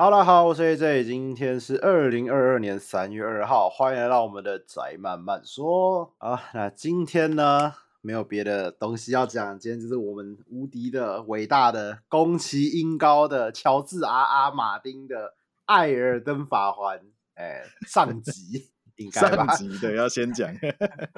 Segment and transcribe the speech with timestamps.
[0.00, 6.42] 好了，好，我是 AJ，今天是二零二二年三月二号，欢迎来到我们的宅慢慢说啊。
[6.54, 15.16] 那今天呢，没有别的东西要讲，今天就是我们无敌的、伟大的、宫崎英高的乔治阿阿马丁的
[15.66, 16.98] 《艾尔登法环》
[17.34, 19.48] 哎，上集应该吧？
[19.48, 20.50] 上集对，要先讲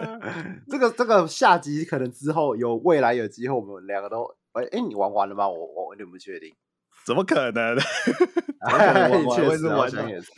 [0.69, 4.25] 这个这个下集，可能之后有未来有机会，我们两个都
[4.55, 5.49] 哎哎，你玩完了吗？
[5.49, 6.53] 我我有点不确定。
[7.05, 7.77] 怎么可能？
[9.35, 10.31] 确实好像也是。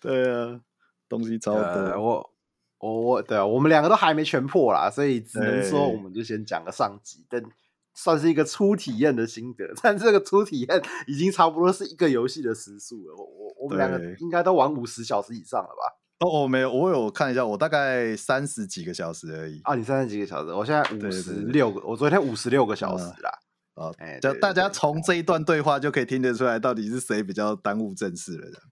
[0.00, 0.60] 对啊，
[1.08, 1.60] 东西超多。
[1.62, 2.30] 呃、我
[2.78, 7.42] 我我，对啊，我们两个都还没全破啦，所以只能说我们就先讲个上集，但
[7.94, 9.64] 算是一个初体验的心得。
[9.82, 13.14] 但这个初体验已经差不多是一个游戏的时速了。
[13.16, 15.98] 我我我们两个应该都玩五十小时以上了吧？
[16.20, 19.60] 哦，我没有，我有看一下，我大概三十几个小时而已。
[19.64, 20.52] 啊，你三十几个小时？
[20.52, 23.30] 我现在五十六个，我昨天五十六个小时啦。
[23.30, 28.62] 嗯啊，哎，就大家从这一段对话就可以听得出来，到底是谁比较耽误正事了这样。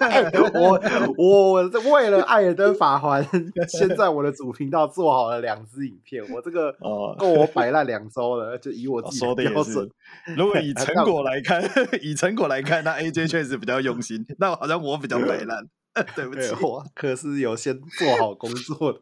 [0.00, 0.80] 欸、我
[1.16, 3.24] 我为了《艾尔登法环》，
[3.66, 6.70] 先在我的主频道做好了两支影片，我这个
[7.18, 8.56] 够我摆烂两周了。
[8.58, 9.88] 就以我自己的标准，
[10.36, 11.62] 如果以 成果来看，
[12.02, 15.66] 以成果来看，那 AJ 确实比较用心，那好像我比较摆烂。
[16.14, 19.00] 对不起，我可是有先做好工作的。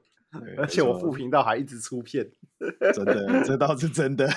[0.56, 2.25] 而且我副频道还一直出片，
[2.94, 4.28] 真的，这倒是真的。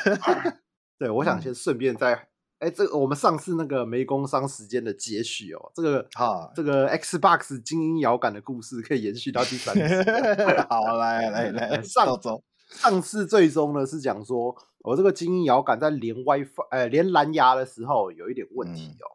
[0.97, 2.13] 对，我想先顺便再，
[2.59, 10.03] 哎、嗯，这个我们上次那个没工商时间的接续哦，这个哈，这个 Xbox 精英摇杆的故事可以延续到第三次。
[10.69, 19.05] 好，来来来，上周上次最终呢是讲说，我这个精英摇杆在连 WiFi，呃，连蓝牙的时候有一点问题哦，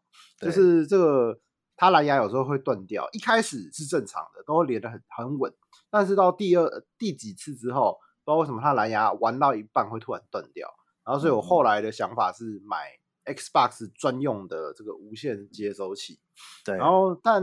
[0.40, 1.40] 嗯、就是这个
[1.76, 5.50] 它蓝牙有时候会断掉，一开始是正常的，都会连得很很稳。
[5.90, 7.96] 但是到第二第几次之后，
[8.28, 10.68] 不知道为什么它蓝牙玩到一半会突然断掉，
[11.02, 12.92] 然后所以我后来的想法是买
[13.24, 16.20] Xbox 专用的这个无线接收器，
[16.62, 17.42] 对，然后但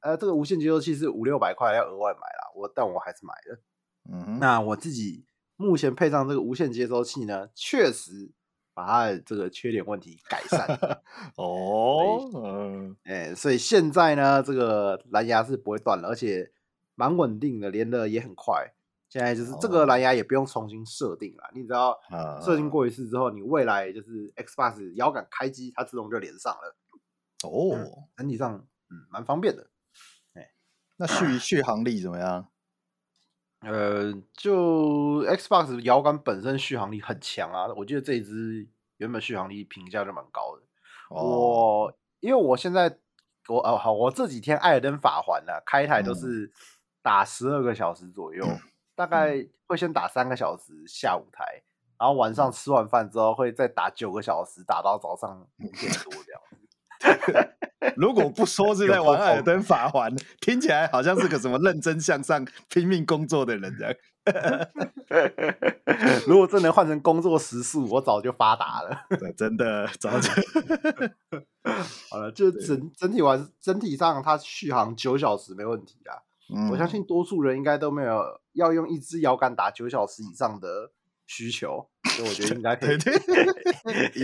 [0.00, 3.62] 呃这个无线接收器是五六百块要额外买啦，我但我还是买了，
[4.12, 5.24] 嗯哼，那我自己
[5.56, 8.30] 目前配上这个无线接收器呢，确实
[8.74, 11.00] 把它的这个缺点问题改善，
[11.36, 16.52] 哦，嗯，哎，所以现在呢这个蓝牙是不会断了，而且。
[16.98, 18.72] 蛮稳定的，连的也很快。
[19.08, 21.96] 现在就是这个蓝牙也不用重新设定了，哦、你只要
[22.42, 26.76] 设定过一次之后，你未来就是 Xbox 摇杆开机，它自动就连上了。
[27.44, 28.56] 哦，整体上
[28.90, 29.70] 嗯蛮方便的。
[30.34, 30.50] 哎，
[30.96, 32.48] 那续续航力怎么样？
[33.60, 40.62] 呃，就 Xbox 摇杆本身续航力很强啊，我记得这一支原本续航力评价就蛮高的。
[41.10, 42.98] 哦、我因为我现在
[43.48, 46.46] 我哦好，我这几天艾尔登法环呢、啊、开台都是。
[46.46, 46.52] 嗯
[47.06, 48.44] 打十二个小时左右，
[48.96, 51.62] 大概会先打三个小时下午台，
[51.98, 56.40] 然后晚上吃完饭之后会再打九个小时，打到早上五点多这样。
[57.94, 63.94] 如果不说是在玩《艾尔登法环》，听起来好像是个什么认真向上、拼命工作的人这样。
[66.26, 69.04] 如果真能换成工作时数，我早就发达了。
[69.10, 70.30] 对，真的早就。
[72.10, 76.24] 好了，就整整体玩，整体上它续航九小时没问题啊。
[76.54, 80.92] 嗯、我相信多数人应该都没有要用一支摇杆打九小时以上的
[81.26, 82.96] 需求，所以我觉得应该可以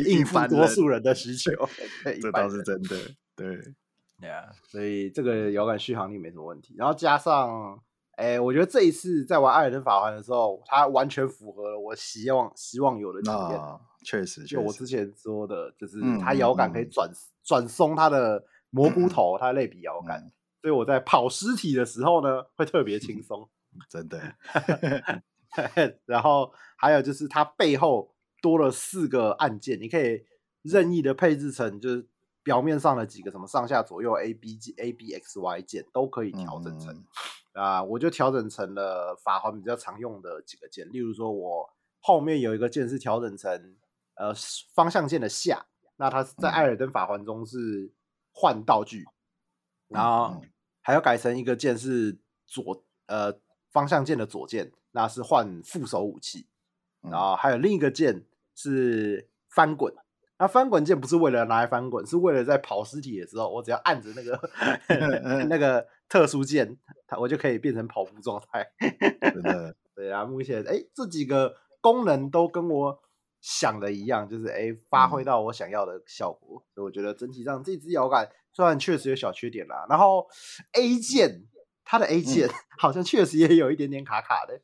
[0.04, 1.50] 应付多数人的需求。
[2.22, 2.96] 这倒是真的，
[3.34, 3.56] 对，
[4.20, 6.76] 对啊，所以这个摇杆续航力没什么问题。
[6.78, 7.82] 然后加上，
[8.12, 13.58] 哎，我觉得这一次在玩《艾尔登法环》的时候，它完全符合了我希望希望有的体验。
[13.58, 17.10] 啊、确实，就我之前说的，就是它摇杆可以转
[17.42, 20.24] 转松它的蘑菇 头，嗯、它的类比摇杆。
[20.62, 23.48] 嗯所以我在跑尸体的时候呢，会特别轻松，
[23.90, 24.36] 真的。
[26.06, 30.24] 然后还有就是它背后多了四个按键，你可以
[30.62, 32.06] 任意的配置成，就是
[32.44, 36.94] 表面上的几个什么上下左右 A B A B X Y 键都可以调整成。
[37.54, 41.68] 啊、嗯呃，我就调整成了法环比较常用的几个键，例如说我
[42.00, 43.76] 后面有一个键是调整成
[44.14, 44.32] 呃
[44.74, 47.92] 方向键的下，那它在艾尔登法环中是
[48.32, 49.00] 换道具，
[49.88, 50.40] 嗯、然后。
[50.82, 53.32] 还要改成一个键是左呃
[53.70, 56.46] 方向键的左键，那是换副手武器。
[57.00, 58.24] 然后还有另一个键
[58.54, 59.92] 是翻滚，
[60.38, 64.38] 那翻滚键不是为了拿来翻滚，是为了在跑尸体的时候，我只要按着那个
[65.48, 68.70] 那个特殊键，它我就可以变成跑步状态。
[69.32, 73.02] 真的， 对啊，目前哎这几个功能都跟我
[73.40, 78.28] 想的一样，就是哎发挥到我想要的效果，所以我觉得整体上这支摇杆。
[78.52, 80.26] 虽然确实有小缺点啦，然后
[80.72, 81.46] A 键
[81.84, 84.60] 它的 A 键好像确实也有一点点卡卡的。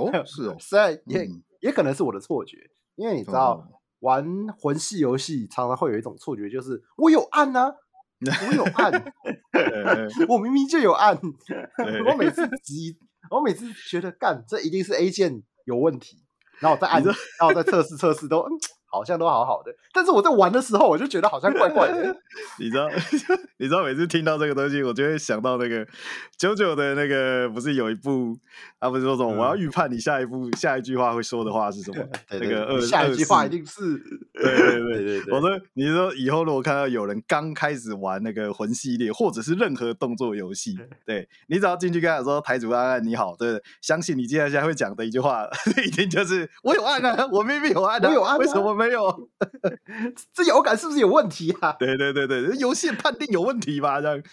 [0.00, 1.28] 哦， 是哦，虽然也
[1.60, 2.58] 也可能是我的错觉，
[2.96, 3.68] 因为你知道
[4.00, 4.26] 玩
[4.58, 7.74] 魂系游戏常常会有一种错觉，就是我有按呢，
[8.20, 9.14] 我有按，
[10.28, 11.16] 我明明就有按，
[12.10, 12.98] 我每次急，
[13.30, 16.24] 我每次觉得干，这一定是 A 键有问题，
[16.60, 18.46] 然后我再按，然后我再测试测试都。
[18.94, 22.16] 好像都好好的，但是我在玩的时候，我就觉得好像怪怪的。
[22.58, 22.88] 你知道，
[23.58, 25.86] 你知道，每次听到这个东西，我就会想到那个
[26.38, 28.36] 九九的那个，不是有一部，
[28.78, 29.34] 他不是说什么？
[29.34, 32.04] 我要预判你下一步下一句话会说的话是什么？
[32.30, 33.98] 那个二下一句话一定是
[34.32, 35.34] 对对对对。
[35.34, 45.48] 我说，你说以后如果看到有人刚开始玩那个魂系列，或者是任何动作游戏，对你只要进去跟他说台主安安你好，对，相信你接下来会讲的一句话，
[45.84, 48.83] 一定就是我有案啊，我明明有按，我有按，为什么没？
[48.86, 49.30] 没有，
[50.32, 51.72] 这摇杆是不是有问题啊？
[51.78, 54.00] 对对对对，游戏判定有问题吧？
[54.00, 54.22] 这样。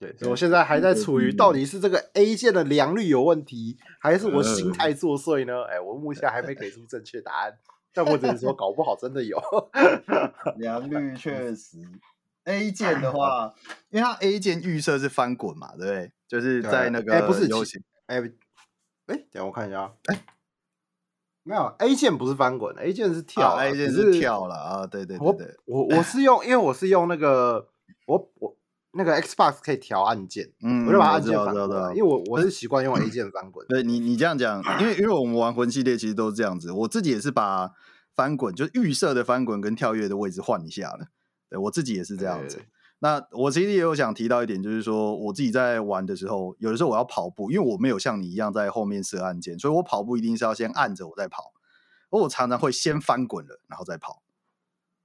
[0.00, 5.62] 对，我现在还在处于到底是这个 A 键的良率有问题，还是我心态作祟呢？
[5.70, 7.56] 哎，我目前还没给出正确答案，
[7.94, 9.40] 但我只能说，搞不好真的有
[10.58, 11.16] 良率。
[11.16, 11.78] 确实
[12.44, 13.54] ，A 键的话，
[13.90, 16.12] 因为它 A 键预设是翻滚嘛，对不对？
[16.26, 18.18] 就是在那个哎，不是游戏，哎
[19.06, 20.24] 哎，等下我看一下，哎。
[21.42, 24.86] 没有 A 键不是翻滚，A 键是跳，A 键是跳了啊！
[24.86, 27.68] 对对对对，我我是用，因为我是用那个
[28.06, 28.56] 我我
[28.92, 33.66] 那个 Xbox 可以调按键，嗯，我就把按键翻滚，因为我我是习惯用 A 键翻滚。
[33.70, 37.70] 对你你这样讲，因为因为我们玩魂系列其实都是这样子，我自己也是把
[38.14, 41.06] 翻滚就是预设的翻滚跟跳跃的位置换一下了。
[41.48, 42.62] 对我自己也是这样子。
[43.02, 51.52] 那我其实也有想提到一点，就是说我自己在玩的时候，有的时候我要跑步，因为我没有像你一样在后面设按键，所以我跑步一定是要先按着我再跑。
[52.10, 54.22] 而我常常会先翻滚了，然后再跑。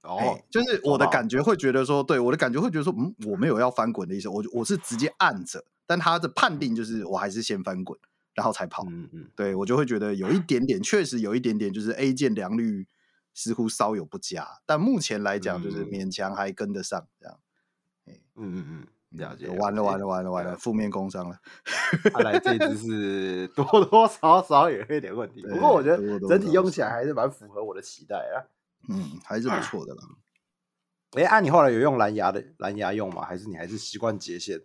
[0.02, 7.98] 哦，就是我的感觉会觉得说，对我的感觉会觉得说，嗯，我没有要翻滚的意思，我我是直接按着，但他的判定就是我还是先翻滚，
[8.34, 8.84] 然后才跑。
[8.88, 12.86] 嗯嗯，对我就会觉得有一点点，确实有一点点，就是 A 键良率
[13.32, 17.38] 似乎稍有不佳，但目前来讲就是勉强还跟得上这样。
[18.36, 18.86] 嗯嗯嗯，
[19.18, 19.48] 了解。
[19.48, 21.38] 完了完了完了完了，负面工伤了。
[22.12, 28.44] 看来这只是多多少少有一点问题，不过我觉得整体用起来还是蛮符合我的期待啊。
[28.88, 30.02] 嗯，还是不错的啦。
[31.12, 33.22] 哎，按你后来有用蓝牙的蓝牙用吗？
[33.24, 34.60] 还是你还是习惯接线？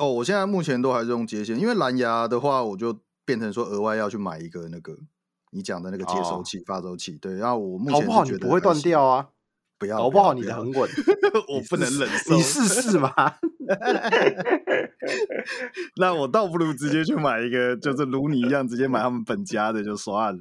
[0.00, 4.96] 哦，我现在目前都还是用接线，因为蓝牙的话，我就变成说额外要去买一个那个
[5.50, 7.18] 你讲的那个接收器、发收器。
[7.18, 8.24] 对，然后我目前好不好？
[8.24, 9.28] 你不会断掉啊？
[9.82, 10.88] 不要，搞不好你的很稳，
[11.50, 12.36] 我不能忍受。
[12.36, 13.12] 你试试嘛。
[15.96, 20.40] 那我倒不如直接去买一个，就是如你一样，直接买他们本家的就算了。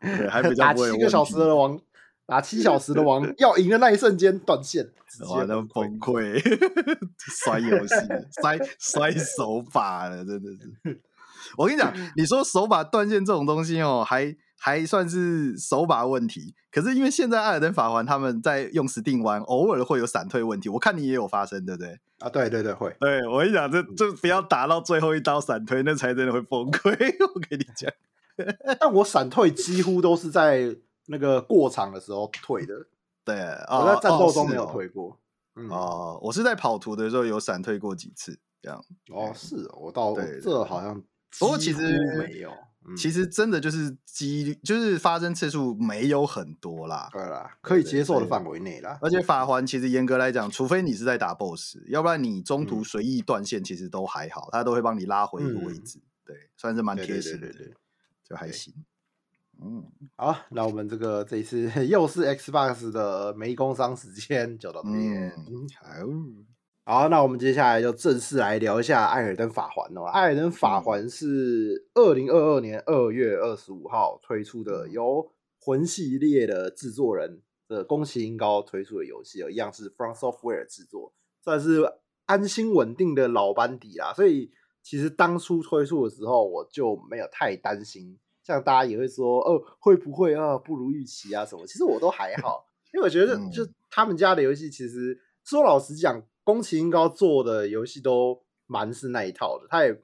[0.00, 0.92] 对，还比较不会有。
[0.94, 1.80] 打七个小时的王，
[2.24, 4.88] 打七小时的王，要赢的那一瞬间断线，
[5.28, 6.40] 哇，那崩溃，
[7.18, 7.94] 摔游戏，
[8.40, 11.00] 摔摔手把了，真的是。
[11.56, 14.36] 我跟你讲，你说手把断线这种东西哦，还。
[14.60, 20.68] 还算是手把问题，可是因为现在艾尔登法环他们在用 Steam 玩，偶尔会有闪退问题。
[20.68, 21.98] 我看你也有发生，对不对？
[22.18, 22.94] 啊，对对对，会。
[22.98, 26.90] 对，我跟你讲，这这不要打到最后一刀闪退，那才真的会崩溃。
[27.32, 27.90] 我跟你讲，
[28.80, 30.76] 但我闪退几乎都是在
[31.06, 32.74] 那个过场的时候退的。
[33.24, 33.36] 对，
[33.70, 35.10] 我在战斗中没有退过。
[35.10, 35.16] 哦，
[35.54, 38.84] 嗯、哦，我是在跑图的时候有闪退过几次，这样。
[39.12, 41.00] 哦，是哦，我到对这好像
[41.38, 41.80] 不过其实
[42.18, 42.50] 没有。
[42.96, 48.98] 其实真的就是几率，就是发生次数没有很多啦，对啦，可以接受的范围内啦。
[49.02, 57.48] 而且法环其实严格来讲，除非你是在打 BOSS，要不然你中途随意断线，其实都还好，他都会帮你拉回一个位置，对，算是蛮贴心的，
[58.24, 58.72] 就还行。
[59.60, 59.84] 嗯，
[60.16, 65.32] 好，那我们这个这一次 又是 Xbox 的没工商时间，就到这边。
[65.80, 65.86] 好。
[66.90, 70.04] 好，那我们接下来就正式来聊一下《艾尔登法环》哦。
[70.06, 75.30] 《艾尔登法环》是二零二二年二月二十五号推出的，由
[75.60, 81.12] 魂系列的制作人的宫崎英高推出的游戏哦，一样是 From Software 制作，
[81.44, 81.82] 算是
[82.24, 84.14] 安心稳定的老班底啦。
[84.14, 84.50] 所以
[84.82, 91.66] 其实当初推出的时候，我就没有太担心，像大家也会说，哦，会不会啊不如预期啊什么？
[91.66, 92.64] 其实我都还好，
[92.94, 96.22] 因为我觉得就他们家的游戏，其实说老实讲。
[96.48, 100.00] 宫崎英高做的游戏都蛮是那一套的，他也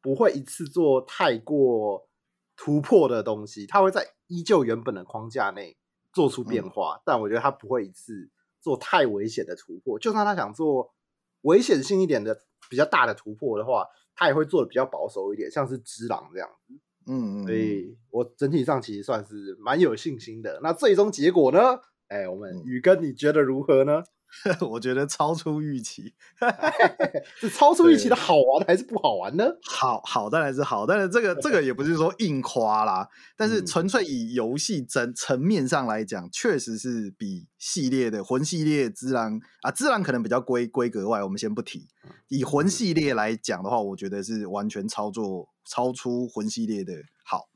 [0.00, 2.08] 不会一次做太过
[2.54, 5.76] 突破的东西，他会在依旧原本的框架内
[6.12, 9.98] 做出变化，嗯、但我觉得他不会一次做太危险的突破。
[9.98, 10.94] 就算他想做
[11.40, 13.84] 危险性一点的比较大的突破的话，
[14.14, 16.74] 他也会做的比较保守一点，像是《只狼》这样子。
[17.08, 20.60] 嗯嗯，所以我整体上其实算是蛮有信心的。
[20.62, 21.58] 那最终结果呢？
[22.06, 24.04] 哎，我们宇哥你觉得如何呢？
[24.68, 26.12] 我觉得超出预期，
[27.38, 29.44] 是超出预期的好玩还是不好玩呢？
[29.62, 41.88] 好好当然是好，但是这个这个 也不是说硬夸啦，但是纯粹以游戏层层面上来讲，确实是比系列的魂系列《之狼》啊，《之狼》可能比较规规格外，我们先不提。
[42.28, 47.48] 以魂系列来讲的话，我觉得是完全操作超出魂系列的好。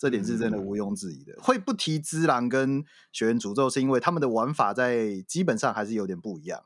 [0.00, 1.34] 这点是真的毋庸置疑的。
[1.34, 6.64] 嗯、会不提《之狼》跟《血源诅咒》，是因为他们的玩法在基本上还是有点不一样。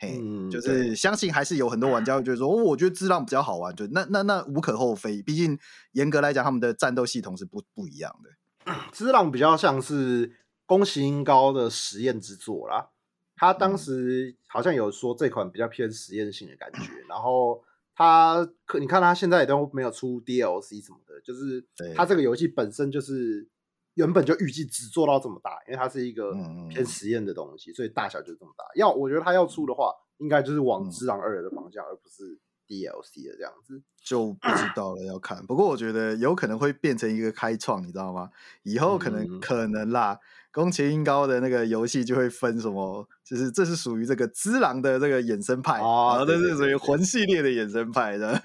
[0.00, 5.22] 嘿，嗯、就是相信还是有很多玩家会觉得说， 哦，我觉得《之狼》比较好玩，就那那那无可厚非。
[5.22, 5.56] 毕竟
[5.92, 8.72] 严格来讲，他们的战斗系统是不不一样的。
[8.90, 10.32] 《之狼》比较像是
[10.66, 12.88] 宫崎英高的实验之作啦。
[13.36, 17.62] 他当时好像有说这款比较偏实验性的感觉，嗯、然后。
[17.94, 21.64] 他可你看，他现在也都没有出 DLC 什么的，就是
[21.94, 23.48] 它这个游戏本身就是
[23.94, 26.32] 原本就预计只做到这么大，因为它是一个
[26.68, 28.64] 偏实验的东西，所以大小就这么大。
[28.74, 35.44] 要我觉得它要出的话，应该就是往《只狼二》的方向，而不是 DLC 的这样子，就不知道了，要看。
[35.46, 38.30] 不过我觉得有可能会变成一个开创，你知道吗？
[38.62, 40.18] 以后可能可能啦。
[40.54, 48.38] 宫崎英高的那个游戏就会分什么，就是这是属于这个只狼的这个衍生派，哦、然后这是属于魂系列的衍生派的，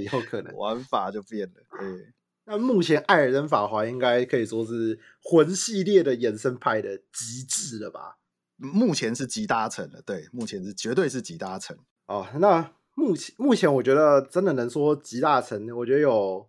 [0.00, 1.54] 有可能 玩法就变了。
[1.78, 2.12] 对，
[2.52, 8.18] 那目前艾尔登法环应该可以说是魂系列的衍生派的极致了吧？
[8.58, 11.74] 目前是集大成的，对，目前是绝对是集大成。
[12.04, 16.46] 哦，那目前目前我觉得真的能说集大成，我觉得有。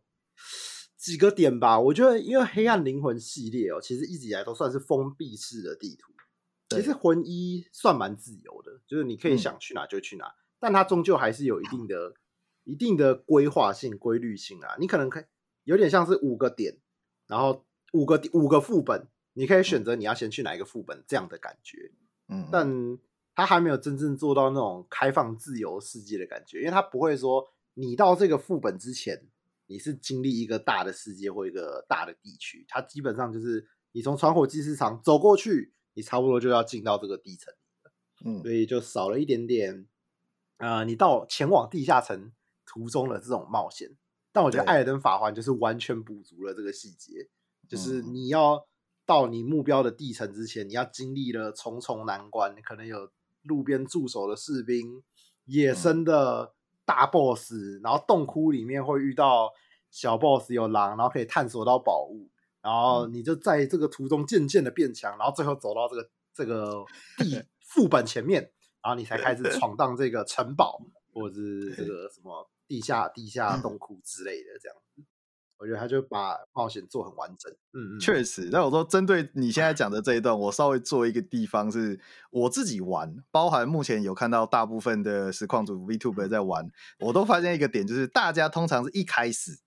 [0.98, 6.14] 几个点吧，我觉得因为黑暗灵魂系列哦，其实一直以来都算是封闭式的地图。
[6.70, 12.14] 其实魂一算蛮自由的，就是你可以想去哪就去哪，嗯、但它终究还是有一定的、
[12.64, 14.78] 一定的规划性、规律性啊。
[14.80, 15.24] 你可能可以
[15.64, 16.78] 有点像是五个点，
[17.28, 21.92] 然后五个五个副本，你可以选择你要先去哪一个副本这样的感觉。
[22.28, 22.98] 嗯，但
[23.36, 29.28] 它还没有真正做到那种开放自由世界的感觉，因为它不会说你到这个副本之前。
[29.66, 37.52] 你是经历一个大的世界或一个大的地区，它基本上就是你从传火祭市场走过去，你差不多就要进到这个地层，
[38.26, 39.88] 嗯，所以就少了一点点，
[40.58, 42.34] 呃，你到前往地下城
[42.66, 43.96] 途中的这种冒险。
[44.34, 47.30] 但我觉得《艾尔登法环》就是完全补足了这个细节，
[47.70, 48.66] 就是你要
[49.06, 53.10] 到你目标的地层之前，你要经历了重重难关，可能有
[53.44, 55.02] 路边驻守的士兵、
[55.46, 56.54] 野生的。
[56.86, 59.50] 大 boss，然后洞窟里面会遇到
[59.90, 62.28] 小 boss，有狼，然后可以探索到宝物，
[62.62, 66.84] 然后你就在这个途中渐渐的变强，然后最后走到这个这个
[67.18, 68.52] 地 副本前面，
[68.84, 70.78] 然后你才开始闯荡这个城堡，
[71.14, 75.04] 或者是这个什么地下地下洞窟之类的这样子。
[75.60, 78.50] 我觉得他就把冒险做很完整，嗯，确实。
[78.52, 81.98] 那我说针对你现在讲的这一段，我稍微做一个地方是
[82.32, 89.58] 我自己玩，包含目前有看到大部分的实况组 VTuber 在玩，我都发现一个点，就是大家通常是一开始，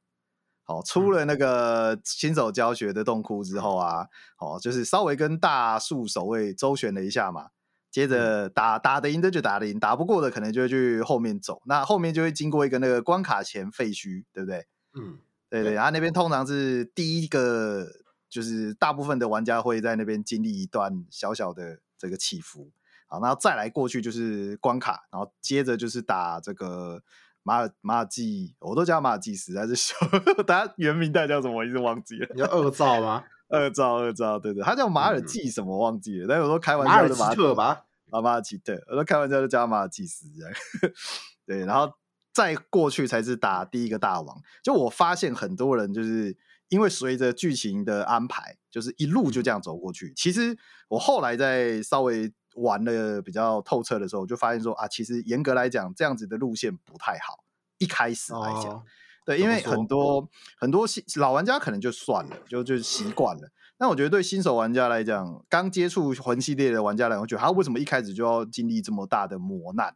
[0.64, 7.48] 好出了那个新手教学的洞窟之后啊，好就是稍微跟大树守卫周旋了一下嘛，
[7.96, 14.66] 接着打打得赢的就打得赢，打不过的可能就会去后面走，那后面就会经过一个那个关卡前废墟，对不对？
[14.92, 15.18] 嗯。
[15.48, 17.86] 对对，然后那边通常是第一个，
[18.28, 22.70] 就是大部分的玩家会在那边经历一段小小的这个起伏，
[23.06, 27.02] 好，然后再来过去就是关卡，然后接着就是打这个
[27.42, 29.94] 马尔马尔济，我都叫马尔济斯但是小，
[30.46, 31.56] 大家原名代叫什么？
[31.56, 32.28] 我一直忘记了。
[32.34, 33.24] 你叫二赵吗？
[33.48, 35.72] 二赵二赵，对对，他叫马尔济什么？
[35.74, 36.26] 我忘记了。
[36.28, 37.85] 但是我说开玩笑的马尔奇特吧？
[38.10, 40.54] 啊，马尔奇特，我都开玩笑就叫马尔济斯这样。
[41.46, 41.92] 对，然后。
[42.36, 44.42] 再过去才是打第一个大王。
[44.62, 46.36] 就我发现很多人就是
[46.68, 50.12] 因为随着剧情的安排，就是一路就这样走过去。
[50.14, 50.54] 其实
[50.88, 57.42] 我后来在稍微玩的比较透彻的时候，我就发现说啊，其实严格来讲，这样子的路线不太好。
[57.78, 58.84] 一开始来讲，哦、
[59.24, 63.48] 对，因为很多很多新老玩家可能就算了，就就习惯了。
[63.78, 69.94] 但我觉得对新手玩家来讲，刚接触魂系列的玩家来讲，我觉得他为什么一开始就要经历这么大的磨难？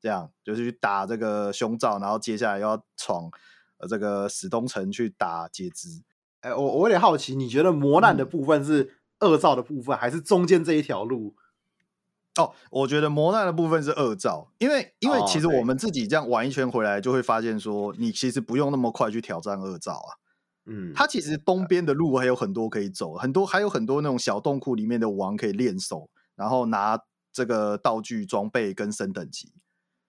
[0.00, 3.30] 这样就是去打这个胸罩，然后接下来要闯
[3.78, 6.02] 呃这个史东城去打截肢。
[6.40, 11.34] 哎，我我有点好奇，你觉得磨难的部分是二赵的部分，嗯、还是中间这一条路？
[12.36, 20.14] 哦，我觉得磨难的部分是二赵，因为因为其实我们自己这样玩一圈回来，就会发现说，你其实不用那么快去挑战二赵啊。
[20.68, 26.98] 嗯，它其实东边的路还有很多可以走，很多还有很多那种小洞窟里面的王可以练手，然后拿
[27.32, 29.52] 这个道具装备跟升等级。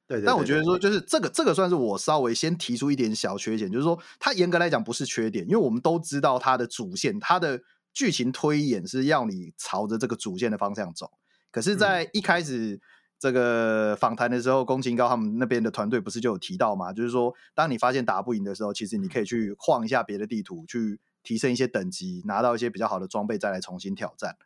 [0.07, 7.61] 对，对，对，对，但我觉得说，就是这个这个算是我稍微先提出一点小缺点，就是说它严格来讲不是缺点，因为我们都知道它的主线，它的
[7.93, 11.11] 剧情推演是要你朝着这个主线的方向走。
[11.51, 12.79] 可是，在一开始
[13.19, 16.93] 这个访谈的时候，宫崎英高他们那边的团队不是就有提到吗？
[16.93, 24.37] 就是说，当你发现打不赢的时候，其实你可以去晃一下别的地图，去提升一些等级，拿到一些比较好的装备，再来重新挑战。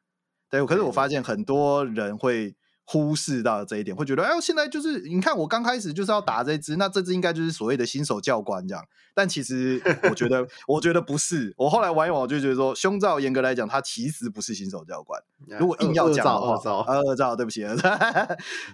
[0.49, 2.55] 对，可是我发现很多人会。
[2.85, 8.85] 忽视到这一点，会觉得哎，现在就是你看，我刚开始就是要打这只，那这只应该就是所谓的新手教官这样。
[9.13, 11.53] 但其实我觉得，我觉得不是。
[11.57, 15.21] 我后来玩一玩，我就觉得说，胸罩严格来讲，它其实不是新手教官。
[15.59, 17.63] 如果硬要讲的话，二兆，二兆，对不起，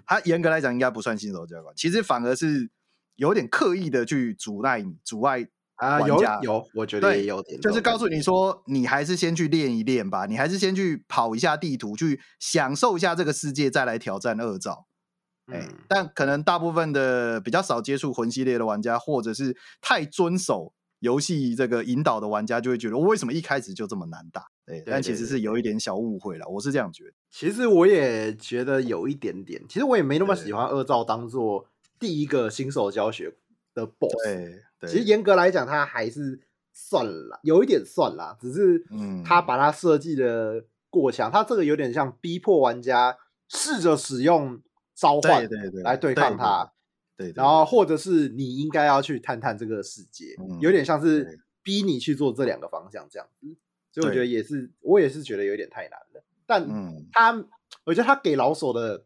[0.05, 2.69] 他严格来讲应该不算新手教官，其实反而是
[3.15, 5.49] 有点刻意的去阻碍你，阻碍。
[5.79, 14.87] 啊，有有，我觉得也有点，就是告诉你说，你还是先去练一练吧，你还是先去跑一下地图，去享受一下这个世界，再来挑战恶兆。
[15.45, 24.43] 哎、嗯，但可能大部分的比较少接触魂系列的玩家，或者是太遵守游戏这个引导的玩家，就会觉得我为什么一开始就这么难打？
[24.65, 27.13] 对，但其实是有一点小误会了，我是这样觉得。
[27.31, 33.33] 其实我也觉得有一点点，其实我也没那么喜欢二兆当做第一个新手教学
[33.73, 34.23] 的 BOSS。
[34.25, 34.63] 对。
[34.87, 36.39] 其实严格来讲，它还是
[36.71, 43.17] 算了，有一点算了，只是，嗯，他把它设计的过强，他这个有点像逼迫玩家
[43.49, 44.61] 试着使用
[44.95, 46.71] 召唤，对对对，来对抗它，
[47.17, 53.47] 对，然后或者是你应该要去探探这个世界，有点像是逼你去做这两个方向这样子，
[53.91, 56.65] 所以我觉得也是，我也是觉得有点太难了，但
[57.11, 57.33] 他，
[57.83, 59.03] 我觉得他给老手的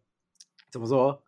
[0.72, 1.24] 怎么说？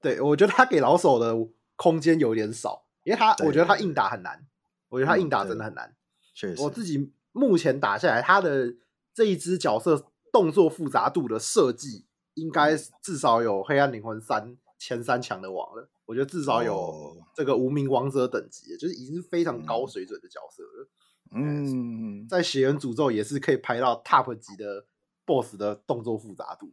[0.00, 1.34] 对，我觉得他给老手的
[1.76, 2.83] 空间有点少。
[3.04, 4.44] 因为他，我觉得他硬打很难，
[4.88, 5.94] 我觉得他硬打真的很难。
[6.34, 8.74] 确实，我自己目前打下来，他的
[9.14, 15.88] 这一只角色动作复杂度的设计，应该至少有《黑暗灵魂三》前三强的王了。
[16.06, 20.88] 我觉得至少有这个无名王者等级，就是已经是非常高水准的角色了。
[21.36, 24.86] 嗯，在血缘诅咒也是可以排到 top 级的
[25.24, 26.72] BOSS 的动作复杂度。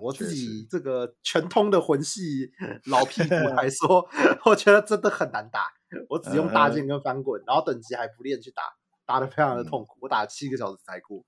[0.00, 2.50] 我自己这个全通的魂系
[2.86, 4.08] 老屁股来 说，
[4.44, 5.66] 我觉得真的很难打。
[6.08, 8.62] 我只用大剑跟翻滚，然后等级还不练去打，
[9.06, 9.96] 打的非常的痛苦。
[10.02, 11.24] 我打了七个小时才过。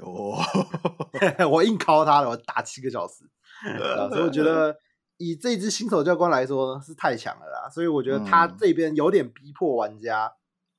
[0.00, 0.38] 哦，
[1.50, 3.24] 我硬靠他了，我打七个小时。
[4.10, 4.76] 所以我觉得
[5.16, 7.68] 以这支新手教官来说是太强了啦。
[7.68, 10.32] 所以我觉得他这边有点逼迫玩家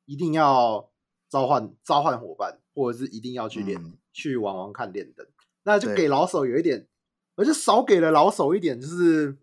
[0.05, 0.89] 一定要
[1.29, 5.27] 召唤召唤伙伴，或者是一定要去练、嗯、去玩玩看练等。
[5.63, 6.87] 那就给老手有一点。
[7.35, 9.37] 而且少给了老手一点， 就是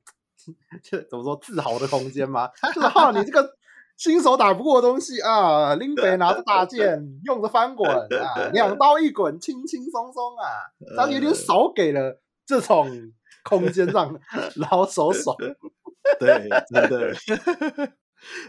[0.83, 2.49] 这怎么说自豪的空间吗？
[2.75, 3.57] 就是哈，你这个
[3.97, 13.13] 新手打不过的东西啊，林北拿着大剑，用着翻滚啊，两刀一滚，轻轻松松啊，但有点少给了这种
[13.45, 14.19] 空间让
[14.57, 15.37] 老手爽。
[16.19, 17.15] 对，真的。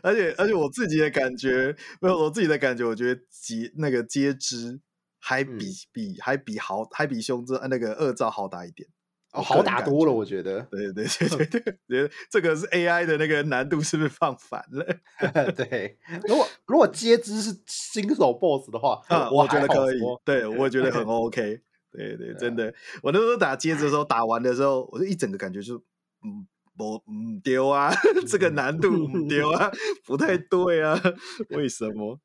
[0.01, 4.79] 而且而且我自己的感觉，没有我自己的感觉，我觉得接那个接肢
[5.19, 8.87] 还比、嗯、比还比好，还比胸针那个二兆好打一点。
[9.33, 10.61] 哦，好打多了，我觉得。
[10.71, 14.85] 对对对对对，觉得这个是 AI 的那个难度是不是放反了？
[15.53, 19.99] 对，如果如果接肢是新手 BOSS 的话，啊，我觉得可以。
[20.23, 21.61] 对，我觉得很 OK。
[21.91, 25.75] 对对，真的，我那时候打接肢的时候，打完的时候，我就一整个感觉就，
[26.23, 27.93] 嗯，不，嗯，丢啊，
[28.27, 28.89] 这个难度
[29.27, 29.71] 丢啊，
[30.03, 30.99] 不太 对啊，
[31.49, 32.19] 为什么？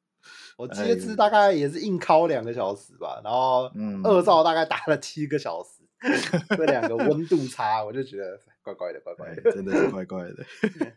[0.57, 3.71] 我接肢大概也是硬敲两个小时吧，然后
[4.05, 5.78] 二兆大概打了七个小时。
[6.57, 10.47] 这两个温度差，我就觉得怪怪的，怪怪的，真的是怪怪的。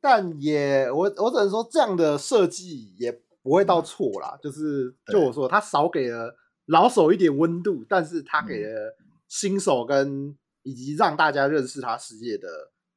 [0.00, 4.38] 但也，我我只能说，这样的设计也不会到错啦。
[4.42, 8.96] 就是，就我说，他少给了老手一点温度，但是他给了
[9.28, 12.48] 新手跟以及让大家认识他世界的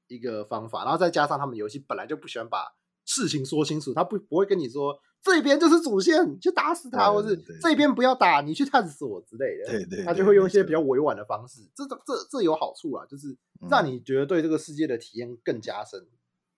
[0.08, 0.84] 一个方法。
[0.84, 5.00] 然后再加上他们游戏本来就不喜欢把事情说清楚，他不不会跟你说。
[5.22, 9.72] 这边就是主线，你去打死他，或是这边不要打，你去探索之类的。
[9.72, 11.62] 对对，他就会用一些比较委婉的方式。
[11.76, 13.36] 这这这有好处啊，就是
[13.70, 16.08] 让你觉得对这个世界的体验更加深。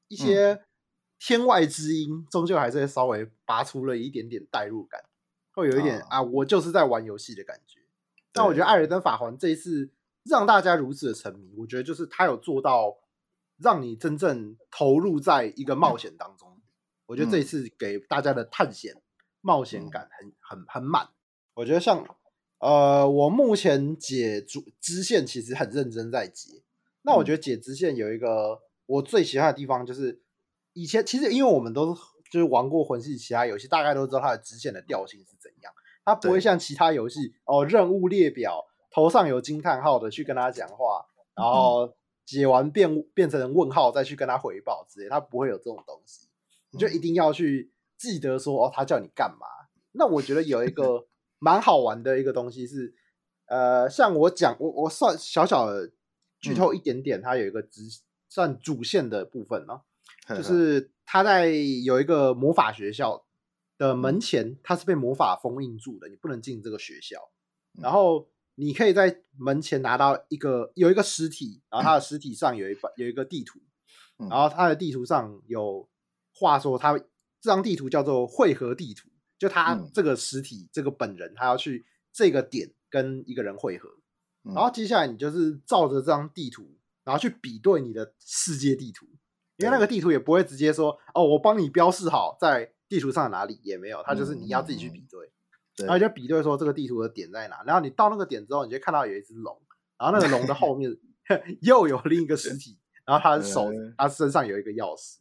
[0.07, 0.61] 一些
[1.17, 5.01] 天外之音，终究还是会稍微拔出了一点点代入感，
[5.53, 7.79] 会有一点啊，我就是在玩游戏的感觉。
[8.31, 9.89] 但我觉得《艾尔登法环》这一次
[10.23, 12.97] 让大家如此的沉迷，我觉得就是他有做到
[13.57, 16.48] 让你真正投入在一个冒险当中。
[17.09, 19.01] 我觉得这一次给大家的探险、嗯、
[19.41, 21.09] 冒险感很很很满。
[21.55, 22.05] 我觉得像
[22.59, 26.61] 呃，我目前解主支线其实很认真在解。
[27.01, 30.21] 那我觉得解支线有一个我最喜欢的地方，就是
[30.73, 31.95] 以前其实因为我们都
[32.31, 35.73] 就是玩过魂系其他游戏，大概都知道它的支线的调性是怎样。
[36.05, 46.28] 它不会像其他游戏哦，任务列表头上有惊叹号的去跟他讲话，然后解完变变成问号再去跟他回报之类，它不会有这种东西。
[46.71, 49.47] 你就一定要去记得说哦，他叫你干嘛？
[49.93, 51.07] 那我觉得有一个
[51.39, 52.93] 蛮好玩的一个东西是，
[53.47, 55.91] 呃，像我讲，我我算小小的
[56.39, 57.81] 剧透一点点，它有一个支
[58.29, 59.81] 算主线的部分 呢，
[60.27, 63.25] 就是他在有一个魔法学校
[63.77, 67.17] 的门前，它是被魔法封印住的，你不能进这个学校。
[67.81, 73.59] 然后你可以在门前拿到一个有一个实体，然后它的实体上有一有一个地图，
[74.29, 75.87] 然后它的地图上有
[76.39, 83.89] 话说，他这张地图叫做汇合地图，就他这个实体这个本人，他要去这个点跟一个人汇合。
[84.43, 89.05] 然后接下来你就是照着这张地图，然后去比对你的世界地图，
[89.57, 99.61] 因为那个地图也不会直接说哦，我帮你标示好在地图上哪里，也没有，它就是你要自己去比对，然后就比对说这个地图的点在哪，然后你到那个点之后，你就看到有一只龙，
[99.97, 100.89] 然后那个龙的后面
[101.61, 105.17] 又有另一个实体，然后他的手，他身上有一个钥匙，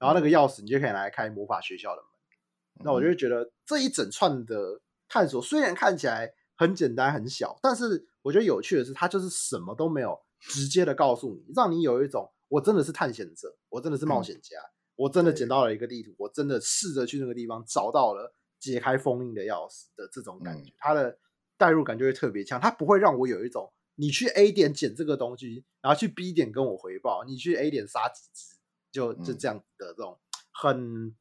[0.00, 2.84] 然后那个钥匙你就可以拿来开魔法学校的门。
[2.84, 8.08] 那我就觉得这一整串的探索虽然看起来很简单很小，但是。
[8.22, 21.18] 我觉得有趣的是，它就是什么都没有直接的告诉你，让你有一种我真的是探险者，我真的是冒险家，嗯、我真的捡到了一个地图，我真的试着去那个地方找到了解开封印的钥匙的这种感觉，他、嗯、的
[21.56, 28.59] 代入感就会特别强，它不会让我有一种你去 A 点捡这个东西，然后去 B 点跟我回报，你去 A 点杀几只，
[28.90, 30.18] 就就这样的这种
[30.52, 31.14] 很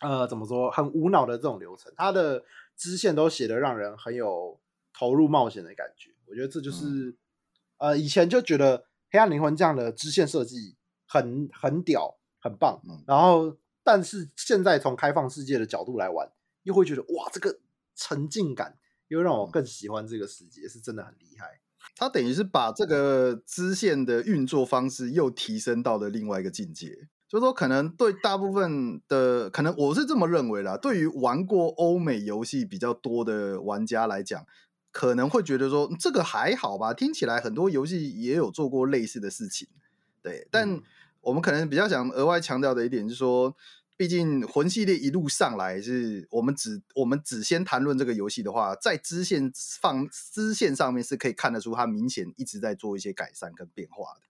[0.00, 2.44] 呃怎么说很无脑的这种流程，它的
[2.76, 4.60] 支线都写的让人很有
[4.92, 6.10] 投入冒险的感觉。
[6.26, 7.16] 我觉得这就是，嗯、
[7.78, 8.78] 呃，以前就觉得
[9.10, 12.80] 《黑暗灵魂》这样的支线设计很很屌，很棒。
[12.88, 17.60] 嗯、然后，但是现在从开放世界的角度来玩，又会觉得哇，这个
[17.94, 21.60] 沉浸感又让我更喜欢这个世界，是真的很厉害。
[21.96, 27.08] 它等于是把这个支线的运作方式又提升到了另外一个境界。
[27.28, 30.76] 就是说，可能对大部分的，可能我是这么认为啦。
[30.76, 34.44] 对于玩过欧美游戏比较多的玩家来讲。
[34.96, 39.66] 可能会觉得说这个还好吧，听起来很多游戏也有做过类似的事情，
[40.22, 40.46] 对。
[40.52, 40.80] 但
[41.20, 43.56] 我们可能比较想额外强调的一点是说，
[43.96, 54.20] 毕竟魂系列一路上来是我们只我们只先谈论这个游戏的话，在支线放支线上面是可以看得出它明显一直在做一些改善跟变化的。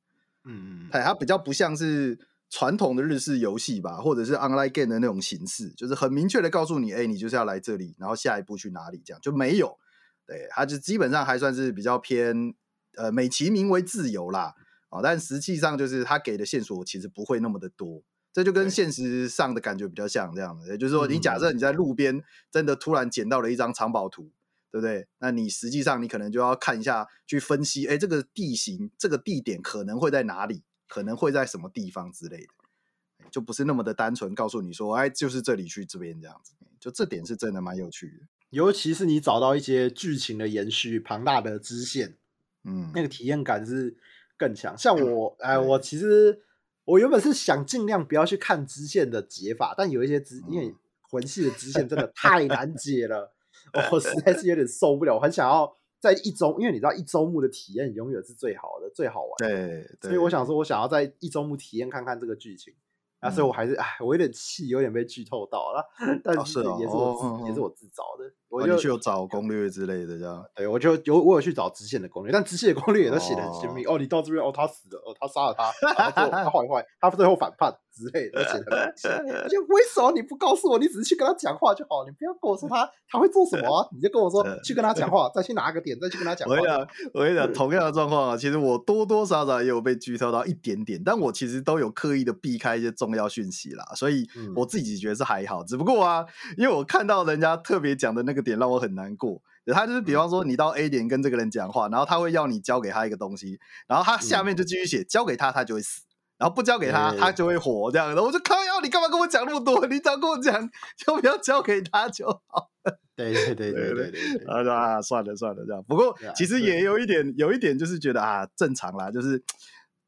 [0.44, 2.18] 嗯嗯，它比较不像是
[2.50, 9.78] 传统的日式游戏吧，或者是 online game 的那种形式，就是很明确的告诉你，哎，你就是要来这里，然后下一步去哪里，这样就没有。
[10.26, 12.54] 对，它就基本上还算是比较偏，
[12.96, 14.54] 呃，美其名为自由啦，
[14.90, 18.02] 哦，但实际上就是它给的线索其实不会那么的多，
[18.34, 22.20] 这就跟现实上的感觉比较像这样的，也就是说，你假设你在路边
[22.50, 24.32] 真的突然捡到了一张藏宝图，
[24.72, 25.06] 对不对？
[25.18, 38.26] 那你实际上你可能就要看一下，去分析，哎，这个地形、这个地点可能会在哪里，可能会在什么地方之类的，就不是那么的单纯告诉你说，哎，就是这里去这边这样子，就这点是真的蛮有趣的。
[38.50, 42.16] 尤其是你找到一些剧情的延续、庞大的支线，
[42.64, 43.96] 嗯，那个体验感是
[44.36, 44.76] 更强。
[44.76, 46.42] 像我，哎、嗯，我其实
[46.84, 53.32] 我原本是想尽量不要去看支线的解法，但有一些支，因为魂系的支线真的太难解了，
[53.72, 55.14] 嗯、 我实在是有点受不了。
[55.14, 59.56] 我很想要在一周，因为你知道一周目的体验永远是最好的、最好玩的。
[59.56, 62.74] 对，对，所以我想说，我想要在一周目体验看看这个剧情。
[63.20, 65.82] 啊，所以我还是哎，我有点气，有点被剧透到了，
[66.22, 68.30] 但是也是我也是我自找的。
[68.54, 70.44] 我就去找攻略之类的，这样。
[70.54, 73.84] 对，我就有我有去找支线的攻略，但支线的攻略也都写的很鲜明。
[73.88, 79.48] 哦，你到这边，哦，他死了，哦，他杀了他，他他坏坏，他最后反叛之类的，写的很明显。
[79.48, 80.78] 就为什么你不告诉我？
[80.78, 86.54] 你只是去跟他讲话就好，你不要跟我说他他会做什么，你就跟我说 去跟他讲话，再去拿个点，再去跟他讲话。
[86.54, 93.84] 我跟你讲，我跟你讲，同样的状况啊，其实我多多少少也有被剧透到一点点，但我其实都有刻意的避开一些重要讯息啦。
[93.94, 96.24] 所以我自己觉得是还好，嗯、只不过啊，
[96.56, 99.42] 因为我看到人家特别讲的那个点让我很难过。
[99.72, 106.02] 他就是比方说你到 A 点跟这个人讲话，嗯、然后他会要你交给他一个东西，然后他下面就继续写、嗯、交给他他就会死，
[106.38, 108.14] 然后不交给他对对对他就会活这样。
[108.14, 109.86] 的我就靠要，你干嘛跟我讲那么多？
[109.86, 112.70] 你早跟我讲就不要交给他就好。
[113.16, 115.82] 对对对对对对，然后啊算了算了这样。
[115.88, 119.42] 不过其实也有一点有一点就是觉得啊正常啦，就是。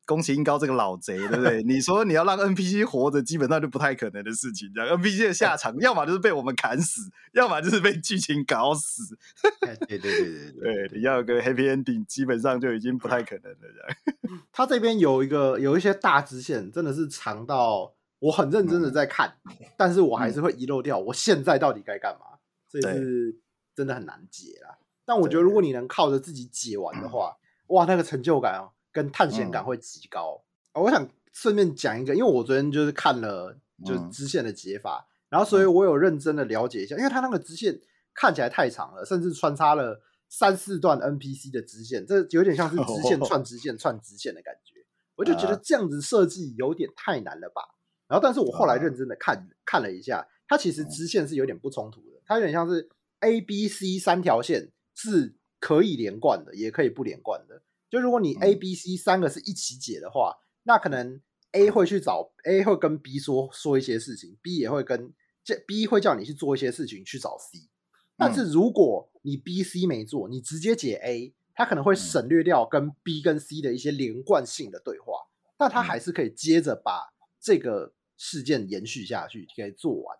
[0.06, 1.62] 宫崎英高这个老贼，对不对？
[1.64, 4.70] 你说你要让 NPC 活着，基本上就不太可能的事情。
[4.72, 9.18] 这样 NPC 的下场，要么就是被我们砍死，要么就是被剧情搞死。
[9.60, 10.52] 对对对对
[10.86, 13.58] 对，你要有个 Happy Ending，基本上就已经不太可能了。
[13.60, 20.96] 这样， 他这边有一个有一些大支线，真的是长到我很认真的在看，嗯、但是我还是会遗漏掉。
[20.98, 22.38] 我现在到底该干嘛？
[22.70, 23.36] 这是
[23.74, 24.78] 真的很难解啦。
[25.04, 27.36] 但我觉得，如果你能靠着自己解完的话，
[27.68, 28.70] 哇，那个成就感哦。
[28.96, 30.42] 跟探险感会极高。
[30.72, 33.54] 嗯、我想顺便讲一个，因为我昨天就是看了
[33.84, 37.78] 就是支线的解法，嗯、然后所以我有认真的了解一下，因为它那个支线
[38.14, 44.72] 看起来太长了，甚至穿插了三四段 NPC 的支线，这有点像是支线串 支线串支线的感觉。
[45.16, 47.62] 我就觉得这样子设计有点太难了吧。
[48.08, 52.88] 然后，但是我后来认真的看看了一下，它其实支线是有点不冲突的，它有点像是
[53.20, 57.62] A、B、C 三条线是可以连贯的，也可以不连贯的。
[57.90, 61.20] 就如果你 A、B、C 三个是一起解的话，那可能
[61.52, 65.12] A 会去找 A 会跟 B 说说一些事情，B 也会跟
[65.44, 67.68] 这 B 会叫你去做一些事情去找 C。
[68.16, 75.12] 但是如果你 B、C 没做，你直接解 A，它可能会省略掉跟 B 跟 C 的一些连贯性的对话，
[75.56, 80.18] 但它还是可以接着把这个事件延续下去，给做完。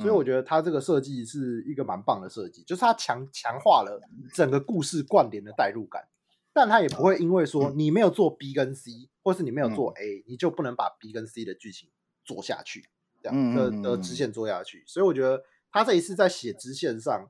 [0.00, 4.00] 所以我觉得它这个设计是一个蛮棒的设计，就是它强强化了
[4.32, 6.02] 整个故事关联的代入感。
[6.54, 11.90] 但他也不会因为说你没有做 B 跟 C，或是你没有做 A，你就不能把 B 跟 C 的剧情
[12.24, 12.88] 做下去，
[13.20, 14.84] 这样的的支线做下去。
[14.86, 17.28] 所以我觉得他这一次在写支线上，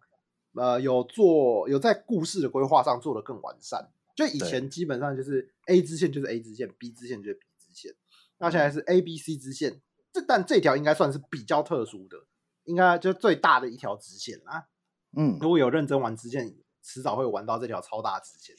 [0.53, 3.91] 呃，有做有在故事的规划上做得更完善。
[4.15, 7.95] 就以前基本上就是 A 支线就是 A 支线，B 支线就是 B 支线，
[8.39, 9.81] 那现在是 A、B、C 支线。
[10.13, 12.27] 这但这条应该算是比较特殊的，
[12.65, 14.69] 应该就最大的一条支线啦。
[15.17, 18.55] 嗯，如果有认真玩支线，迟早会玩到这条超大支线。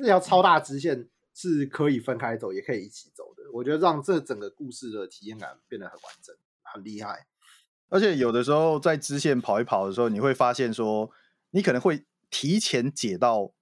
[0.00, 3.42] 这条超大支线是可以分开走，也可以一起走的。
[3.52, 7.26] 我觉得让这整个故事的体验感变得很完整，很厉害。
[7.88, 11.10] 而且有的时候在支线跑一跑的时候，你会发现说，
[11.50, 13.52] 你可能会提前解到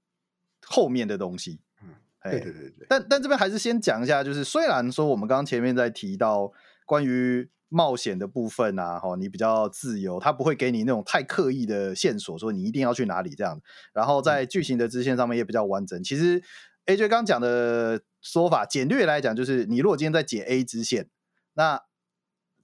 [0.67, 1.61] 后面的东西。
[1.83, 2.87] 嗯，对对对对。
[2.89, 6.53] 但但这边还是先讲一下，就是虽然说我们刚刚前面在提到
[6.85, 13.61] 关于冒险的部分啊，哈，你比较自由，他不会给你那种太刻意的线索，说你一定要去哪里这样。
[13.93, 16.03] 然后在剧情的支线上面也比较完整。
[16.03, 16.43] 其实
[16.87, 21.11] AJ 刚讲的说法，简略来讲，就是你如果今天在解 A 支线，
[21.55, 21.83] 那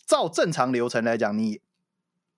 [0.07, 1.61] 照正常流程来讲，你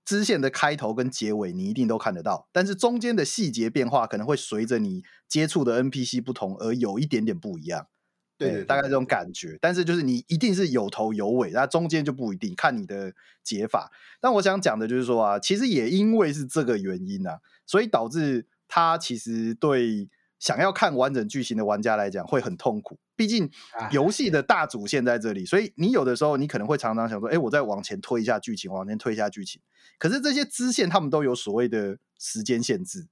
[0.04, 7.88] 支线的开头跟结尾你一定都看得到，但是中间的细节变化可能会随着你接触的 NPC 不同而有一点点不一样。
[8.38, 13.90] 对，对，大概这种感觉，但是就是你一定是有头有尾，那中间就不一定，看你的解法。
[14.20, 22.98] 但我想讲的就是说啊，其实也因为是这个原因啊，所以导致他其实对想要看完整剧情的玩家来讲会很痛苦。
[23.16, 23.50] 毕竟
[23.90, 29.62] 游戏的大主线在这里，所以你有的时候你可能会常常想说，哎，我再往前推一下剧情，往前推一下剧情。
[29.98, 33.06] 可是这些支线他们都有所谓的时间限制。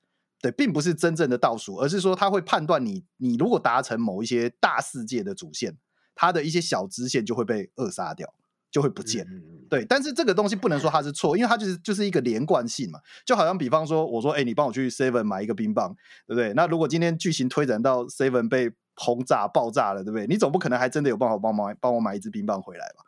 [0.44, 5.74] 对，并不是真正的倒数，而是说他会判断你，你如果达成某一些大世界的主线，
[6.14, 8.30] 它的一些小支线就会被扼杀掉，
[8.70, 9.24] 就会不见。
[9.26, 13.00] 嗯、对，但是这个东西不能说它是错，因为它就是就是一个连贯性嘛。
[13.24, 16.52] 就好像比方说，我说，哎，你帮我去 Seven 买一个冰棒，对不对？
[16.52, 20.26] 那如果今天剧情推展到 Seven 被轰炸爆炸了，对不对？
[20.26, 23.02] 你总不可能还真的有办法帮忙帮我买一支冰棒回来吧？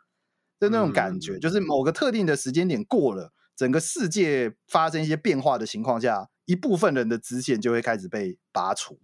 [0.59, 6.29] 就那种感觉，嗯、就是某个特定的时间点过了，整个世界发生一些变化的情况下。
[6.47, 8.99] 一部分人的支线就会开始被拔除，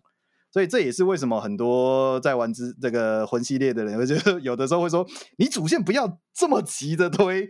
[0.51, 5.05] 所以这也是为什么很多在玩之这个魂系列的人， 就有的时候会说
[5.37, 7.49] ：“你主线不要这么急着推，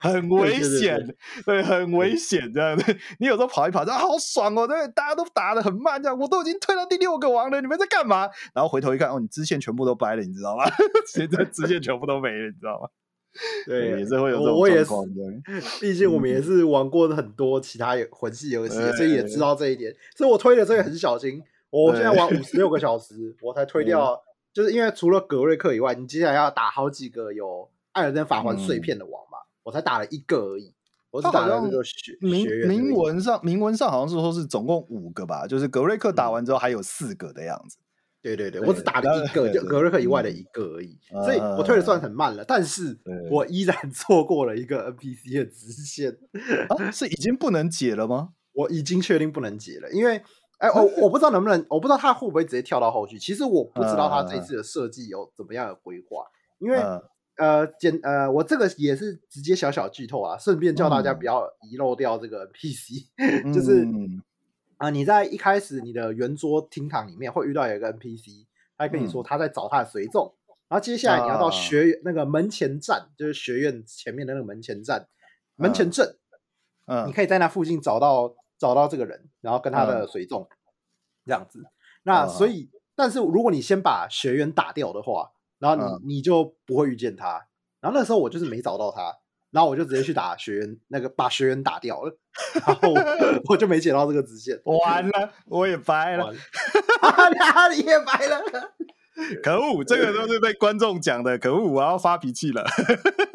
[0.00, 2.84] 很危险，对，对，对，对，很危险。”这样的，
[3.18, 4.66] 你有时候跑一跑，啊，好爽哦！
[4.66, 8.28] 对，大家都打的很慢，这样我都已经推到第六个王了，你们在干嘛？
[8.54, 10.64] 然后回头一看，哦，你支线全部都掰了，你知道吗？
[11.12, 12.88] 现在支线全部都没了，你知道吗？
[13.66, 14.90] 对，也是会有这种我也是，
[15.80, 19.94] 毕竟我们也是玩过很多其他魂系游戏，所以也知道这一点。
[20.16, 21.42] 所以我推的这个很小心。
[21.70, 24.18] 我现在玩五十六个小时，我才推 掉，
[24.54, 30.72] 就是因为除了格瑞克以外，你接下来要打好几个有艾尔登法环碎片的王嘛，我才打了一个而已。
[31.10, 37.76] 我是打了这个学明明文上，明文上好像是说是总共五个吧，就是格瑞克打完之后还有四个的样子。
[38.20, 42.98] 对对对，我只打了一个，就格瑞克以外的一个而已，所以我推的算很慢了，但是
[43.30, 46.16] 我依然 错过了一个 NPC 的直线
[46.68, 48.30] 啊，是已经不能解了吗？
[48.52, 50.20] 我已经确定不能解了，因为
[50.58, 53.16] 哎，我我不知道能不能，我不知道他会不会直接跳到后续。
[53.18, 56.24] 其实我不知道他这次的设计有怎么样的规划，
[56.58, 56.76] 因为
[57.36, 63.06] 呃，简呃，我这个也是直接小小剧透啊，顺便叫大家不要遗漏掉这个 NPC，
[63.54, 63.86] 就是。
[64.78, 75.06] 啊、呃，你在一开始你的圆桌厅堂里面会遇到有一个 NPC，他跟你说他在找他的随从，嗯、然后接下来你要到学院、啊、那个门前站，就是学院前面的那个门前站，
[75.56, 76.16] 门前镇，
[76.86, 80.48] 嗯、啊，你可以在那附近找到找到这个人，然后跟他的随从、啊、
[81.26, 81.62] 这样子。
[82.04, 87.48] 那所以，啊、但是如果你先把学员打掉的话，然后你、啊、你就不会遇见他。
[87.80, 89.18] 然后那时候我就是没找到他。
[89.50, 92.18] 然后我就直接去打学员，那个把学员打掉了，
[92.66, 92.94] 然后
[93.48, 96.32] 我就没捡到这个直线，完了，我也掰了，
[97.38, 98.40] 哪里也掰了，
[99.42, 102.64] 可恶，这个都是被观众讲的，可恶，我要发脾气了，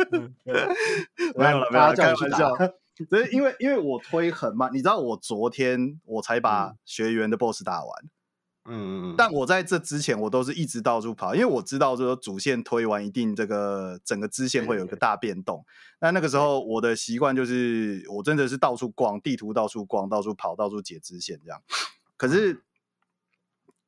[1.35, 2.55] 没有了，没有了，开玩笑，
[3.09, 7.89] 所以因为因为我推很慢，你知道我昨天我才把学员的 BOSS 打完。
[8.65, 15.65] 嗯嗯嗯，但我在这之前，我都是一直到处跑，因为我知道说主线推完一定这个整个支线会有一个大变动。
[15.99, 21.61] 那那个时候我的习惯就是，我真的是到处逛地图，到处逛，到处跑，到处解支线这样。
[22.17, 22.63] 可是。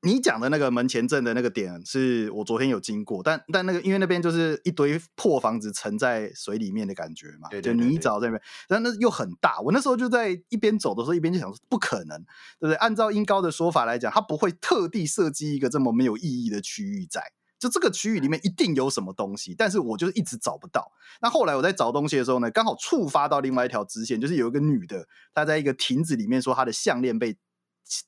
[0.05, 9.59] 你讲的那个门前镇的那个点，是我昨天有经过，但但那个因为那边就是一堆破房子沉在水里面的感觉嘛，对对对对，就泥沼在那边，但那又很大。
[9.61, 12.21] 我那时候就在一边走的时候，一边就想说，不可能，
[12.59, 12.75] 对不对？
[12.75, 17.23] 按照音高的说法来讲，他不会特地设计一个这么没有意义的区域在，
[17.57, 20.91] 就这个区域里面一定有什么东西，但是我就是一直找不到。
[21.19, 27.35] 那后来我在找东西的时候呢，刚好触发到另外一条支线，就是有一个女的，她在一个亭子里面说她的项链被。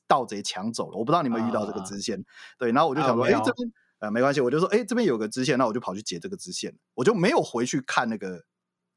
[0.06, 2.24] 盗贼抢走了，我不知道你们遇到这个支线，啊、
[2.58, 8.42] 对，然后我就想说，哎、啊欸，这边呃没关系，我就说，哎、欸，这边有个支线，那我就跑去解这个支线，我就没有回去看那个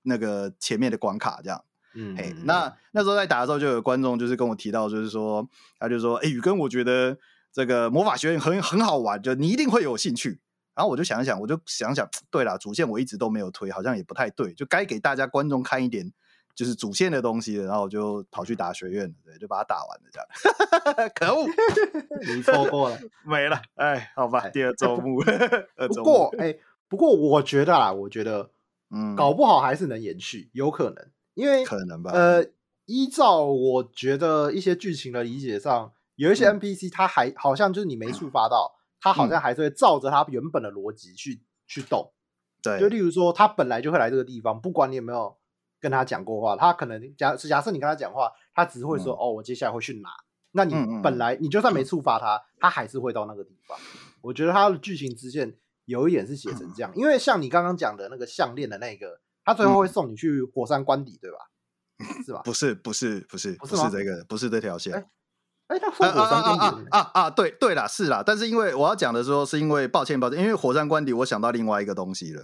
[0.04, 1.63] 那个前面的关卡，这样，
[1.96, 5.48] 嗯，嘿，那那时候在打的时候，就有观众就是跟我提到，就是说，
[5.80, 7.17] 他就说，哎、欸，宇哥，我觉得
[7.52, 10.39] 这个魔法学院很很好玩，就你一定会有兴趣。
[10.74, 16.12] 然后我就想一想，我就想想， 对了，主线我一直都没有推，好像也不太对，就该给大家观众看一点。
[16.56, 20.28] 就是主线的东西，然后我就跑去打学院了，对，就把它打完了，这样。
[21.16, 21.48] 可恶，
[22.36, 23.62] 你错过了，没了。
[23.76, 25.22] 哎，好吧，第二周目。
[25.88, 28.52] 不过，哎，不过我觉得啊，我觉得，
[28.90, 32.12] 嗯，搞不好还是能延续，有可能，因为可能吧。
[32.12, 32.46] 呃，
[32.86, 42.12] 依照我觉得一些剧情的理解上，有一些 NPC，他还好像就是你没触发到，他好像还是会照着他原本的逻辑去去动。
[42.62, 45.38] 对，就例如说，他本来就会来这个地方，不管你有没有。
[45.82, 50.10] 跟他讲过话，他可能假假设你跟他讲话，他只会说、嗯、哦，我接下来会去哪？
[50.52, 53.78] 那你本来你就算没触发他，嗯、他还是会到那个地方。
[54.22, 61.38] 我觉得他的剧情支线有一点是写成这样，嗯、因为像你刚刚讲的那个项链的那个，他最后会送你去火山关底，对吧？
[62.26, 62.41] 是吧？
[62.46, 64.94] 不是，不是，不是，不是这个，不是这条线。
[65.67, 67.30] 哎，他送火山关底啊啊啊！
[67.30, 72.44] 对对啦，是啦，但是因为我要讲的时候，是因为抱歉抱歉，因为火山关底，我想到另外一个东西了。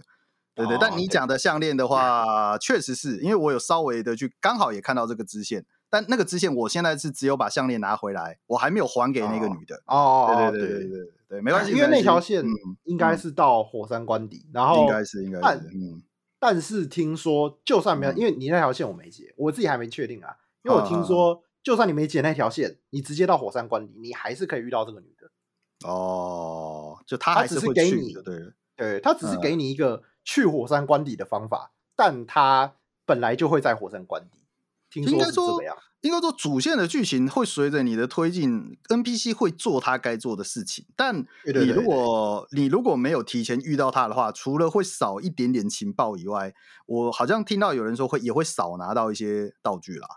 [0.58, 9.84] 对对，但你讲的项链的话，确实是因为我有稍微的去，刚好也看到这个支线，但那个支线我现在是只有把项链拿回来，我还没有还给那个女的。
[9.86, 12.44] 哦，对对对对对对，没关系，因为那条线
[12.86, 16.02] 应该是到火山关底，然后应该是应该是，嗯，
[16.40, 25.88] 但是听说就算没有，因为你那条线我没解，我自己还没确定啊，因为我听说就算你没解那条线，你直接到火山关底，你还是可以遇到这个女的。
[25.88, 30.02] 哦，就他还是会给你，对对，他只是给你一个。
[30.28, 32.74] 去火山官邸的方法，但他
[33.06, 34.42] 本来就会在火山官邸。
[34.90, 40.86] 听说是这么样，应该说主线的剧情会随着你的推进，NPC 会做他该做的事情。
[40.98, 46.54] 但你如果你如果没有提前遇到他的话，除了会少一点点情报以外，
[46.88, 50.08] 我好像听到有人说会也会少拿到一些道具啦。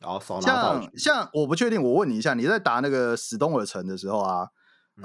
[0.00, 4.48] 然后少拿像像我不确定，我问你一下，你在打那个史东尔城的时候啊，
[5.02, 5.04] 嗯、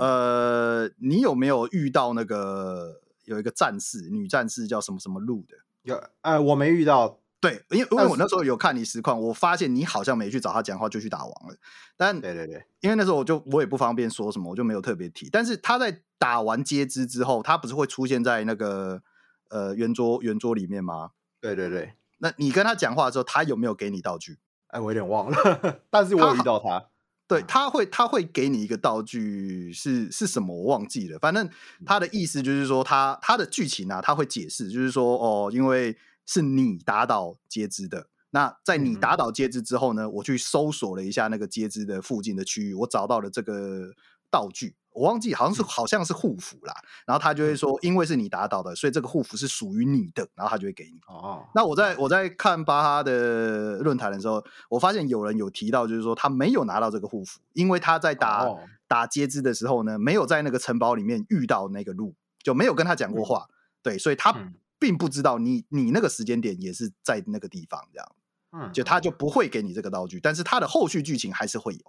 [0.88, 3.02] 呃，你有没有遇到那个？
[3.28, 5.56] 有一个战士，女战士叫什么什么路的？
[5.84, 7.20] 有，呃，我没遇到。
[7.40, 11.56] 对，因为因为我那时候有看你实况，我发现你好像没去找他讲话，就去打王了。
[11.96, 15.30] 但对对对，因为那时候我就我也不方便说什么，我就没有特别提。
[15.30, 19.04] 但是他在打完接枝之后，他不是会出现在那个
[19.50, 21.12] 呃圆桌圆桌里面吗？
[21.40, 21.94] 对对对。
[22.18, 24.40] 那你跟他讲话的时候，他有没有给你道具？
[24.70, 26.88] 哎，我有点忘了， 但是我有遇到他。
[27.28, 31.50] 对，他会他会给你一个道具是是什么我忘记了，反正
[31.86, 32.26] 他的意。
[32.26, 43.94] 思就是说他他的剧情啊，他会解释，就是说哦，因为是你打倒截肢的，那在你打倒截肢之后呢，我去搜索了一下那个截肢的附近的区域，我找到了这个
[44.30, 44.76] 道具。
[44.98, 46.74] 我忘记好像是好像是护符啦，
[47.06, 51.00] 然后他就会说，因为是你打倒的，所以这个护符是属于你的，然后他就会给你。
[51.08, 64.36] 哦，那我在我在看巴哈的论坛的时候，我发现有人有提到，就是说他没有拿到这个护符，因为他在打、哦、打接肢的时候呢，没有在那个城堡里面遇到那个鹿，就没有跟他讲过话，嗯、对，所以他
[64.80, 68.12] 并不知道你你那个时间点也是在那个地方这样，
[68.54, 69.12] 嗯，就他就。
[69.18, 71.80] 不会给你这个道具，但是他的后续剧情还是会有。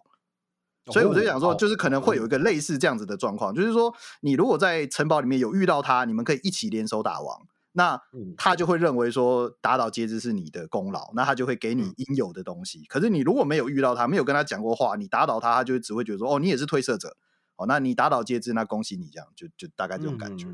[0.92, 8.00] 所以我就想说，就是可能会有一个类似这样子的状况，就是说，你如果在城堡里面有遇到他，你们可以一起联手打王，那
[8.36, 12.84] 他就会认为说打倒接枝是你的功劳，那他就会给你应有的东西。
[12.88, 17.16] 可是你如果没有遇到他，没有跟他讲过话，你打倒他，他就只会觉得说，哦，你也是推射者，
[17.56, 20.46] 哦，那你打倒接枝，那恭喜你这样，就就大概这种感觉。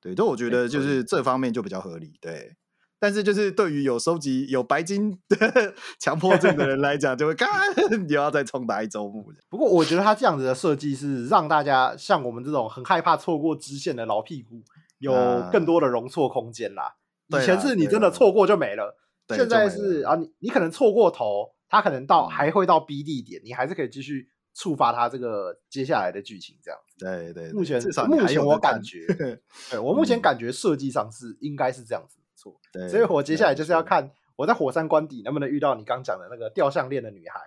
[0.00, 2.56] 对，所以我觉得就是这方面就比较合理，对。
[3.00, 7.48] 但是，就是对于有收集有白金的 强迫症的人来讲，就会干
[8.06, 9.30] 你要再重打一周目。
[9.48, 14.62] 不过，我觉得他这样子的设计是让大家像我们这种很害怕错过支线的老屁股，
[14.98, 15.12] 有
[15.52, 16.96] 更多的容错空间啦。
[17.28, 18.96] 以前是你真的错过就没了，
[19.28, 27.04] 现在是啊，你你可能错过头，他可能到、嗯、还会到 B 地点，你还是可以继续触发他这个接下来的剧情这样子。
[27.04, 29.06] 对对，对，目前目前我感觉，
[29.70, 32.54] 对我目前感觉设计上是应该是这样子没错。
[32.72, 37.40] 对，所以我接下来就是要看我在火山关底能不能遇到你刚讲的那个吊项链的女孩，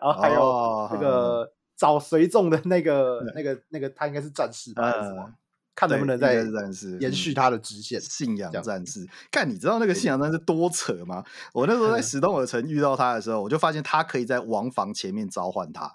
[0.00, 4.90] 后还有那个找随众的那个、哦、那个那个他应该是战士吧？
[4.96, 5.34] 嗯
[5.78, 6.34] 看能不能再
[6.98, 9.06] 延续他的支线，信仰战士。
[9.30, 11.22] 看，你知道那个信仰战士多扯吗？
[11.52, 15.88] 我那时候在 史东尔城遇到他的时候，我就发现他可以在王房前面召唤他，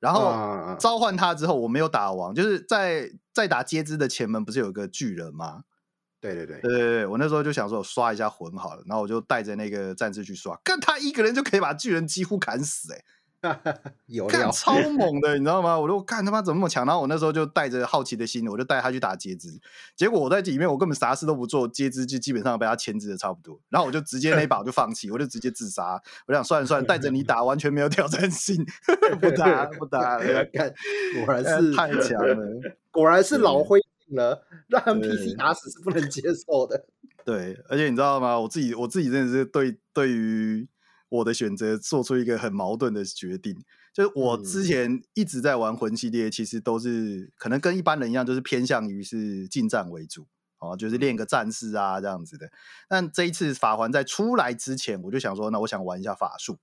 [0.00, 5.64] 然后召唤他之后，我没有打王，就是在在打阶支的前门不是有个巨人吗？
[6.34, 13.04] 对对对对对对，我那时候就想说，我刷一下魂好了，然后我就带着那个战士去刷，看他一个人就可以把巨人几乎砍死， 欸，
[14.06, 15.78] 有看超 猛的，你知道吗？
[15.78, 19.60] 我就看他妈怎么那么强，然后我那时候就带着好奇的心，我就带他去打截肢。
[19.94, 23.60] 结果我在里面，我根本啥事都不做，截肢就基本上被他牵制的差不多。
[23.68, 26.00] 然后我就直接那一把我就放弃，我就直接自杀。
[26.26, 28.66] 我想算了算了，带着你打完全没有挑战性，
[29.20, 30.18] 不 打不打。
[30.52, 30.74] 看，
[31.24, 32.36] 果然是太强了，
[32.90, 33.80] 果然是老灰
[34.10, 36.86] 了，让 NPC 打死是不能接受的。
[37.24, 38.38] 对，而且你知道吗？
[38.38, 40.68] 我自己我自己真的是对对于。
[41.08, 43.56] 我的选择做出一个很矛盾的决定，
[43.94, 50.26] 就是我之前一直在玩魂系列，其实都是可能跟一般人一样，就是偏向于是近战为主，
[50.58, 52.50] 哦，就是练个战士啊这样子的。
[52.88, 56.58] 但这一次法环在出来之前，我就想说，那我想玩一下法术，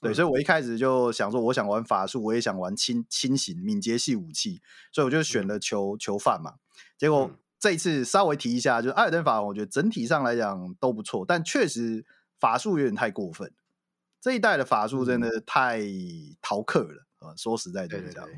[0.00, 4.62] 对，所以我一开始就想说，我想玩法术，我也想玩轻轻型敏捷系武器，
[4.92, 6.54] 所以我就选了囚囚犯嘛。
[6.98, 12.04] 结果这一次稍微提一下，就是艾尔登法王，我觉得整体上来讲都不错，但确实
[12.38, 13.52] 法术有点太过分。
[14.20, 15.82] 这一代的法术真的太
[16.40, 17.36] 逃课了啊！
[17.36, 18.28] 说实在的这样，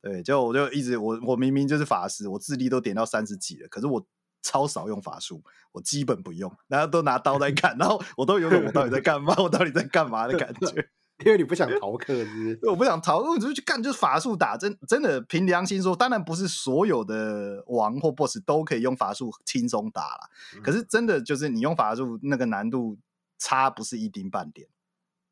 [0.00, 4.06] 对，就我就一直我我明明就是法师，我智力都点到三十几了，可是我
[4.40, 5.42] 超少用法术，
[5.72, 10.88] 我基本不用，然后都拿刀在砍，然后我都有种我到底在干嘛，我到底在干嘛的感觉，
[11.24, 12.58] 因为你不想逃课是不是？
[12.68, 20.30] 我不想逃，我就去干，就是法术打，真真的凭良心说，当然不是所有的王或 BOSS 都可以用法术轻松打了，
[20.62, 22.98] 可是真的就是你用法术那个难度
[23.38, 24.68] 差不是一丁半点。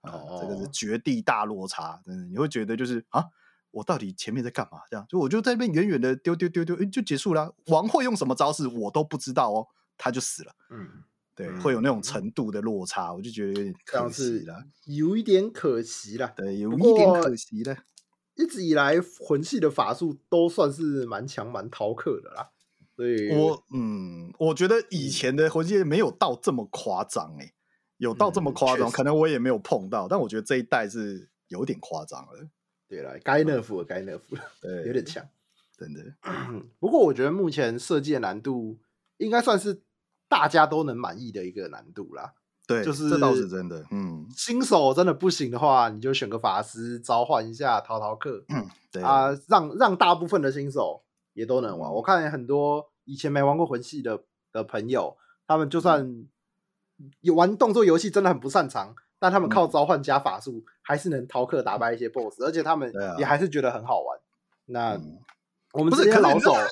[0.03, 3.23] 啊、哦，这个是绝地大落差，真的，你会觉得就是啊，
[3.71, 4.81] 我到底前面在干嘛？
[4.91, 7.55] 这样，就我就在那边远远的丢丢丢丢，就结束了。
[7.67, 9.69] 王会用什么招式，我都不知道哦，
[9.99, 10.55] 他就死了。
[10.71, 11.05] 嗯，
[11.41, 16.35] 对，嗯、会有那种程度的落差，我就觉得有点可惜了，有一点可惜了。
[16.37, 17.77] 对，有一点可惜了。
[18.35, 22.51] 一直以来，魂系的法术都算是蛮强、蛮逃课的啦。
[22.95, 27.53] 所以我嗯，我觉得以前的魂系没有到这么夸张哎。
[27.97, 32.49] 有到这么夸张、嗯，可能我也没有碰到，但我觉得这一代是有点夸张了。
[32.89, 35.23] 对了，该 nerf 了，该 nerf 了，对，有点强，
[35.77, 36.01] 真的。
[36.81, 38.79] 不过我觉得目前设计的难度
[39.19, 39.83] 应该算是
[40.31, 42.33] 大家都能满意的一个难度啦。
[42.67, 43.85] 对，就是这倒是真的。
[43.91, 48.43] 嗯，新手真的不行的话，你就选个法师召唤一下淘淘客。
[48.55, 51.03] 嗯，对啊，让让大部分的新手
[51.35, 51.91] 也都能玩。
[51.91, 54.23] 嗯、我看很多以前没玩过魂系的
[54.53, 55.17] 的朋友，
[55.47, 56.29] 他们就算、嗯。
[57.23, 64.19] 有玩动作游戏真的很不擅长，但他们靠召唤加法术、嗯、还是能逃课打败一些 BOSS，而且他们也还是觉得很好玩。
[64.19, 64.23] 啊、
[64.67, 65.19] 那、嗯、
[65.73, 66.67] 我们不是看老手，啊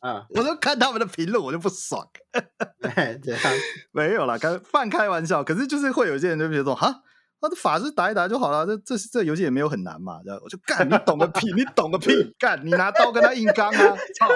[0.00, 2.06] 啊，我就看他们的评论，我就不爽。
[3.22, 3.40] 这样
[3.92, 5.42] 没有啦，开半开玩笑。
[5.42, 7.02] 可是就是会有一些人就觉得说，哈，
[7.40, 10.20] 那这法师打一打就好了，这这这游戏也没有很难嘛。
[10.26, 14.28] 然后我就干，你懂个屁，你懂个屁，干，你拿刀跟他硬刚啊，操！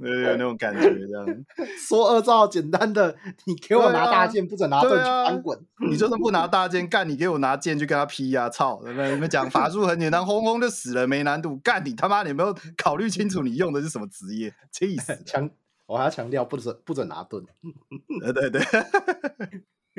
[0.00, 1.44] 有有那种感觉，这样
[1.78, 3.16] 说二照简单的，
[3.46, 5.58] 你给我拿大剑，不准拿盾去翻滚。
[5.90, 8.48] 你就算不拿大剑，干你给我拿剑去跟他劈呀！
[8.48, 8.80] 操！
[8.84, 11.56] 你们你们讲法术很简单，轰轰就死了，没难度。
[11.58, 12.22] 干你他妈！
[12.22, 14.54] 你有没有考虑清楚你用的是什么职业？
[14.70, 15.16] 气死！
[15.24, 15.48] 强，
[15.86, 17.44] 我还要强调，不准不准拿盾。
[18.20, 18.62] 对 对对。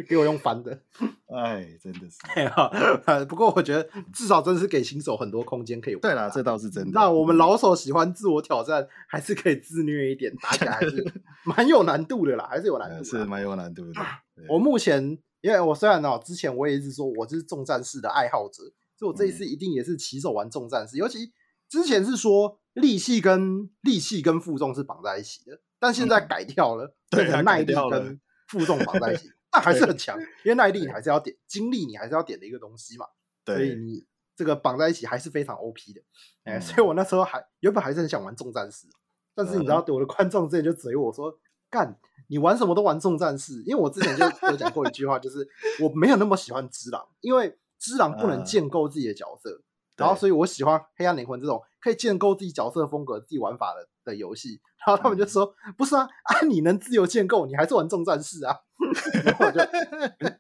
[0.03, 0.81] 给我用翻的，
[1.33, 3.25] 哎，真的是。
[3.25, 6.01] 不过我觉得至少真的是给新手很多空间可以玩。
[6.01, 6.91] 对啦，这倒是真的。
[6.93, 11.05] 那我们老手喜欢自我挑战，还是可以自虐一点，打起来还是
[11.45, 13.03] 蛮有难度的啦，还是有难度。
[13.03, 14.01] 是蛮有难度的。
[14.47, 18.63] 我目前，因为我虽然哦，之前我也一直说我是重战士的爱好者，
[18.97, 20.97] 所以我这一次一定也是起手玩重战士。
[20.97, 21.31] 尤其
[21.69, 29.29] 之前是说力气跟力气跟负重是绑在一起的，但现在改掉了，对，耐力跟负重绑在一起。
[29.51, 33.05] 那还是很强，因为耐力你还是要点，精力你还是要点的一个东西嘛。
[33.43, 36.01] 对，所以你这个绑在一起还是非常 OP 的。
[36.43, 38.87] 哎、嗯，所以我那时候还原本还是很想玩重战士，
[39.33, 41.35] 但是你知道，我的观众之前就怼我说
[41.69, 41.97] ：“干、嗯，
[42.27, 45.47] 你玩什么都玩重战士。”因为我之前就 有讲过一句话，就是
[45.81, 49.63] 我没有那么喜欢只狼，因为只狼不能建构自己的角色，嗯、
[49.97, 54.61] 然后所以我喜欢黑暗灵魂这种可以建构自己角色风格、自己玩法的的游戏。
[54.85, 58.55] 然后他们就说：“嗯、不是啊，啊，你能自由建构，你还是玩重战士啊。
[59.25, 59.59] ”然后我就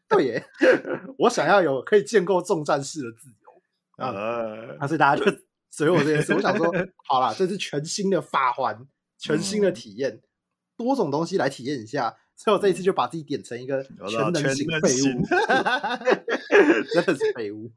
[0.07, 0.45] 对耶，
[1.19, 5.31] 我想要有可以建构重战士的自由啊，啊，所以大家就
[5.69, 6.33] 随我这件事。
[6.33, 6.71] 我想说，
[7.07, 8.87] 好啦，这是全新的法环，
[9.17, 10.21] 全新的体验，
[10.77, 12.17] 多种东西来体验一下。
[12.41, 15.21] 所以我这一次就把自己点成一个全能型废物，
[16.93, 17.69] 真的是废物，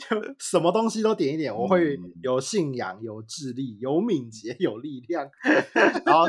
[0.00, 1.54] 就什么东西都点一点。
[1.54, 5.28] 我会有信仰、有智力、有敏捷、有力量，
[6.06, 6.26] 然后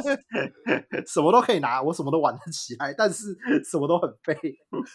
[1.05, 4.35] 什么都可以拿，我什么都玩得起来，但是什么都很废，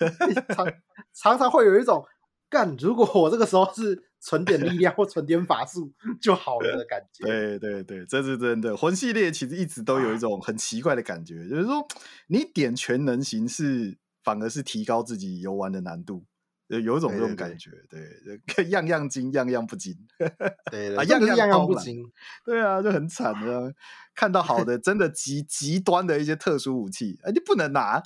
[0.54, 0.70] 常
[1.14, 2.04] 常常会有一种。
[2.50, 2.76] 干！
[2.78, 7.24] 如果我这个时候是存点力量或存点法术就好了的感觉。
[7.24, 8.76] 对对对，这是真的。
[8.76, 11.84] 魂系列其实一直都有一种很奇怪的感觉，就是说
[12.28, 16.24] 你点全能型是反而是提高自己游玩的难度，
[16.68, 17.70] 有一种这种感觉。
[17.90, 19.96] 对样样精，样样不精。
[20.16, 20.30] 对
[20.70, 22.08] 对，啊，样样样样不精。
[22.44, 23.74] 对啊，就很惨的。
[24.14, 28.00] 看到好的，真的极极端的一些特殊武器，哎，你不能拿。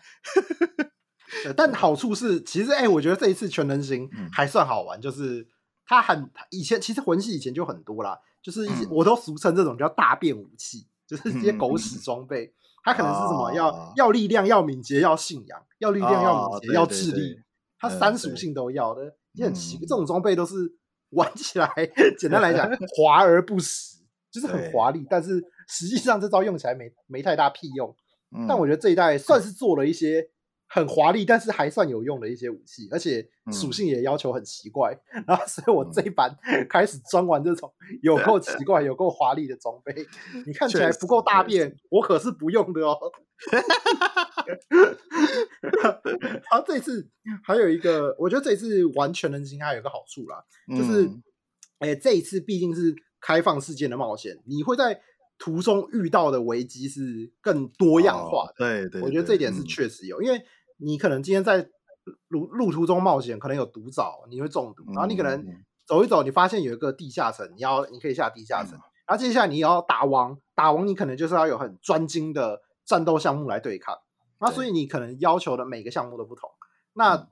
[1.55, 5.47] 但 好处是，其实哎、欸，我觉得这一次全能型还算好玩，嗯、就是
[5.87, 17.41] 它很以前其实魂系以前就很多啦，就是一些、嗯、我都俗称这种叫大便武器，就是一些狗屎装备，它可能是什么要、哦、要力量、要敏捷、要信仰、要力量、要敏捷、要智力，
[17.78, 19.82] 它三属性都要的，也很奇怪。
[19.82, 20.55] 这种装备都是
[21.11, 21.70] 玩起来
[22.18, 23.99] 简单来讲 华而不实，
[24.30, 27.95] 就是很华丽，但是实际上这招用起来没没太大屁用。
[28.49, 30.30] 但我觉得这一代算是做了一些。
[30.69, 34.93] 很华丽，但是还算有用的一些武器，而且属性也要求很奇怪。
[35.14, 36.37] 嗯、然后，所以我这一版
[36.69, 39.95] 开始专玩这种 有够奇怪、有够华丽的装备。
[40.45, 42.99] 你看起来不够大便，我可是不用的哦。
[45.62, 47.09] 然后这次
[47.45, 51.07] 还有一个，我觉得这一次玩全人形还有一个好处啦，就是，
[51.79, 55.01] 哎、嗯欸，这一次毕竟是开放世界的冒险，你会在
[55.39, 58.53] 途中遇到的危机是更多样化的。
[58.53, 60.45] 哦、对，对对，我觉得这一点是确实有，嗯、因为。
[60.79, 61.68] 你可能今天在
[62.29, 64.85] 路路途中冒险，可能有毒藻，你会中毒。
[64.93, 65.45] 然后你可能
[65.85, 68.72] 走一走，你发现有一个地下城，你要你可以下地下城。
[69.07, 73.97] 然后接下来你要打王，打王你可能就是要有很专精的战斗项目来对抗。
[74.39, 76.51] 那所以你可能要求的每个项目都不同。
[76.93, 77.27] 那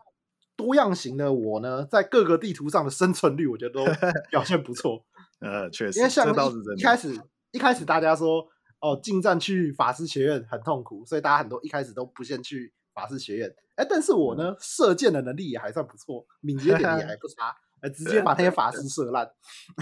[0.56, 3.84] 多样型的我呢，在各个地图上的生存率，我觉得都
[4.30, 5.04] 表现不错。
[5.40, 6.32] 呃，确实，因为像
[6.76, 7.20] 一开始
[7.50, 8.46] 一开始大家说
[8.80, 12.72] 哦，近战去法师学院很痛苦，所以大家很多一开始都不先去。
[12.94, 17.54] 法师学院，哎、欸，但是我呢，射箭的能力也还算不错，敏捷点也还不差，
[17.94, 19.28] 直接把那些法师射烂。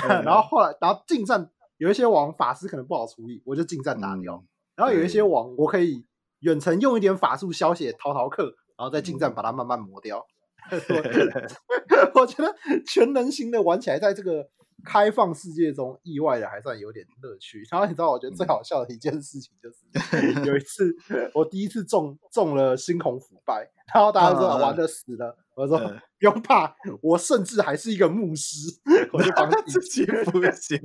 [0.24, 4.34] 然后后来，然后近战有一些王法师可能不好处理，我就近战打掉。
[4.36, 6.06] 嗯、然后有一些王，我可以
[6.40, 8.44] 远程用一点法术消血逃逃课，
[8.76, 10.26] 然后再近战把它慢慢磨掉。
[10.70, 12.54] 嗯、我觉得
[12.86, 14.48] 全能型的玩起来，在这个。
[14.84, 17.66] 开放世界中，意外的还算有点乐趣。
[17.70, 20.94] 然后你知道，我觉得最好笑的一件事情就是， 有一次
[21.34, 25.84] 我第一次中中了猩红腐败， 然后大家说玩的死了，我说不
[26.20, 28.68] 用怕，我甚至还是一个牧师，
[29.12, 30.04] 我就帮自己。
[30.06, 30.80] 不行，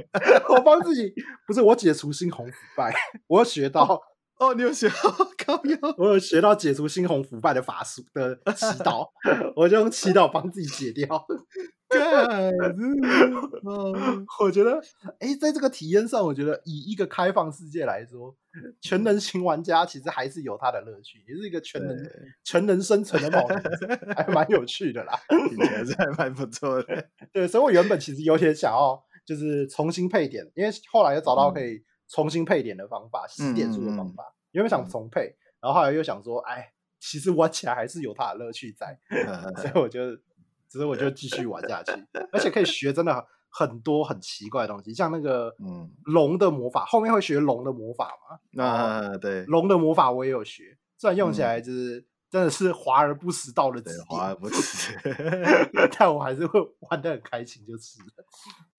[0.49, 1.13] 我帮自己。
[1.47, 2.93] 不是我解除猩红腐败，
[3.27, 4.01] 我学到
[4.39, 4.95] 哦，你有学到
[5.45, 9.07] 高腰，我有学到解除猩红腐败的法术的祈祷，
[9.55, 11.25] 我就用祈祷帮自己解掉。
[14.41, 14.79] 我觉得，
[15.19, 18.35] 哎、欸，在这个体验上，我觉得以一个开放世界来说，
[18.81, 21.95] 全能型玩家其实还是有他的乐趣，也是一个全能
[22.43, 23.61] 全能生存的冒险，
[24.15, 25.13] 还蛮有趣的啦，
[25.49, 27.07] 听起来是还蛮不错的。
[27.31, 38.99] 对，所以我原本其实有点想要，就是重新配点，因为后来又找到可以重新配点的方法，洗、嗯、点数的方法，原本想重配，然后后来又想说，哎，其实玩起来还是有它的乐趣在，
[39.55, 40.19] 所以我觉得。
[40.69, 41.91] 只是我就继续玩下去，
[42.31, 48.11] 而且可以学真的很多很奇怪的东西，像那个嗯龙的魔法，后面会学龙的魔法
[48.53, 48.63] 嘛？
[48.63, 54.93] 啊，对，龙的魔法我也有学，虽然用起来就是真的是华而不实到了极点，华而不实，
[55.97, 56.59] 但我还是会
[56.89, 57.99] 玩的很开心，就是。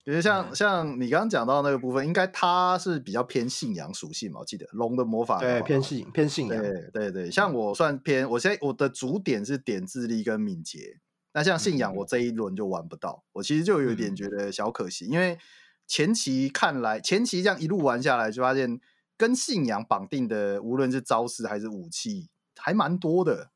[0.05, 4.41] 比如像像你刚刚讲到那个部分，应该它是比较偏信仰属性嘛？
[4.41, 10.99] 我记得龙的魔法对偏信偏信仰，对对对，像我算偏，我现在我的主点是点智力跟敏捷。
[11.33, 15.39] 那像信仰，我这一轮就玩不到，嗯、我其实就有点觉得小可惜，嗯、因为
[15.87, 18.81] 前期看来，前期这样一路玩下来，就发现
[19.17, 23.51] 跟信仰绑定的，无论是招式还是武器，还蛮多的。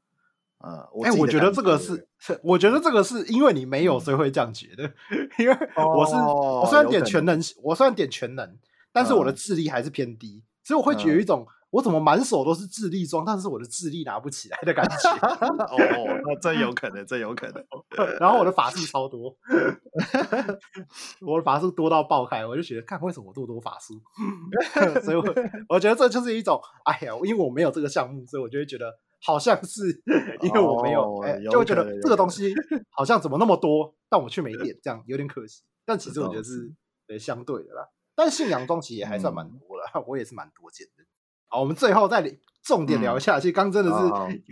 [0.59, 2.07] 呃，哎、欸，我觉得这个是，
[2.45, 4.87] 我觉得这个是因为你没有，所以会这样觉得。
[5.11, 8.57] 嗯、因为我是，哦、我虽然点全能，我虽然点全能，
[8.93, 15.09] 但是我的智力还是偏低，嗯、所以我会觉得有一种我怎么满手都是智力装，但是我的智力拿不起来的感觉。
[15.73, 17.65] 哦，那真有可能，真有可能。
[18.21, 19.35] 然后我的法术超多，
[21.27, 23.95] 我的法术多到爆开，我就觉得看为什么我这么多法术？
[25.03, 25.25] 所以我
[25.71, 28.93] 我觉得这就是一种，哎呀，因为我没有这个项目，所以我就会觉得
[29.23, 30.03] 好像是
[30.43, 32.53] 因为我没有，哎，就会觉得这个东西
[32.91, 35.63] 好像怎么那么多，但我却没点，这样有点可惜。
[35.87, 36.71] 但其实我觉得是
[37.07, 37.89] 对相对的啦。
[38.15, 41.03] 但信仰装其实也还算蛮多的，嗯、我也是蛮多见的。
[41.53, 44.07] 好，我们最后再重点聊一下，嗯、其实刚真的是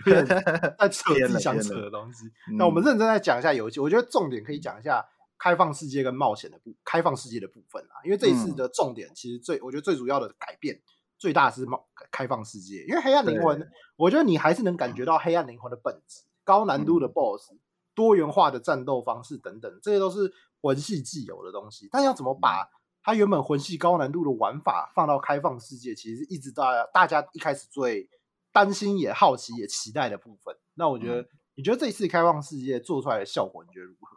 [0.04, 2.26] 有点在扯自己想扯的东西。
[2.58, 5.02] 那我们认真再讲一下游戏，我觉得重点可以讲一下
[5.38, 8.04] 开放世界跟冒险的部开放世界的部分啊。
[8.04, 10.78] 因为这一次的重点其实最，我觉得最主要的改变
[11.18, 12.84] 最大是冒开放世界。
[12.86, 17.52] 因为黑暗灵魂，我觉得你还是能感觉到黑暗灵魂的本质，高难度的 BOSS，
[17.94, 20.30] 多元化的战斗方式等等，这些都是
[20.60, 21.88] 魂系既有的东西。
[21.90, 22.68] 但要怎么把
[23.02, 28.08] 它原本魂系高难度的玩法放到开放世界，其实一直到大家一开始最
[28.52, 30.54] 担心、也好奇、也期待的部分。
[30.74, 34.16] 那我觉得，嗯、你觉得这一次开放世界做出来的效果，你觉得如何？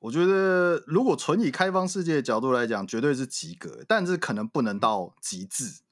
[0.00, 5.82] 我觉得，如果纯以开放世界的角度来讲，绝对是及格，但是可能不能到极致。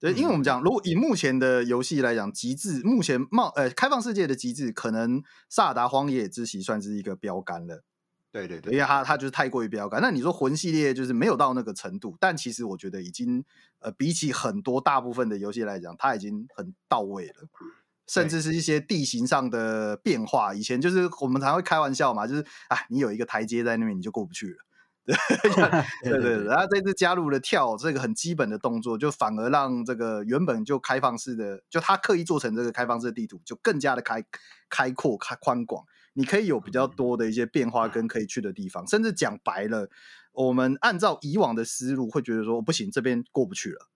[0.00, 7.82] 对，因为我们讲，如果以目前的游戏来讲，极致目前冒呃开放世界的极致，可能《萨达荒野之息》算是一个标杆了。
[8.34, 10.02] 对对对，因为它它就是太过于标杆。
[10.02, 13.44] 那你说魂系列就是没有到那个程度，但其实我觉得已经
[13.78, 17.48] 呃比起很多大部分的游戏来讲，它已经很到位了。
[18.06, 24.56] 甚至是一些地形上的变化，以前就是我们常会开玩笑嘛，就是啊你有一个台阶在那边，你就过不去了。
[26.02, 34.24] 对对对，然后这次加入了跳这个很基本的动作，就反而让这个原本就开放式的，就他刻意做成这个开放式的地图，就更加的开
[34.68, 35.84] 开阔、开宽广。
[36.14, 39.88] 你可以有比较多的一些变化跟可以去的地方，甚至讲白了，
[40.32, 43.88] 我们按照以往的思路会觉得说不行，这边过不去了。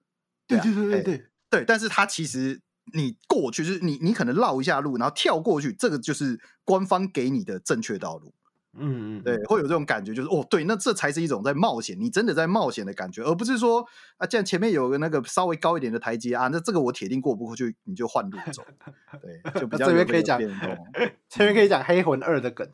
[0.47, 2.61] 对对对对对对，但是它其实
[2.93, 8.35] 你过去就是你你可能绕一下路，然后跳过去，这个就是官方给你的正确道路。
[8.81, 13.85] 嗯嗯，对，会有这种感觉，就是哦，对，那这才是一种在冒险，你真的在冒险的感觉，而不是说
[14.17, 18.63] 啊，既然前面有个那个稍微高一点的台阶啊，那这个我铁定过不过去，你就换路走。
[19.21, 20.41] 对，就比较这边可以讲，
[21.29, 22.69] 这边可以讲黑魂二的梗。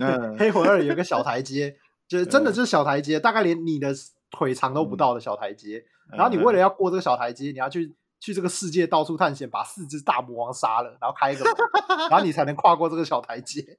[0.00, 1.76] 嗯， 黑魂二有个小台阶，
[2.08, 3.94] 就是真的就是小台阶，大概连你的
[4.30, 7.94] 腿长都不到的小台阶，然后你为了要过这个小台阶，你要去。
[8.20, 11.54] 去这个世界到处探险，把四只大魔王杀了，然后开一个门，
[12.10, 13.64] 然后你才能跨过这个小台阶。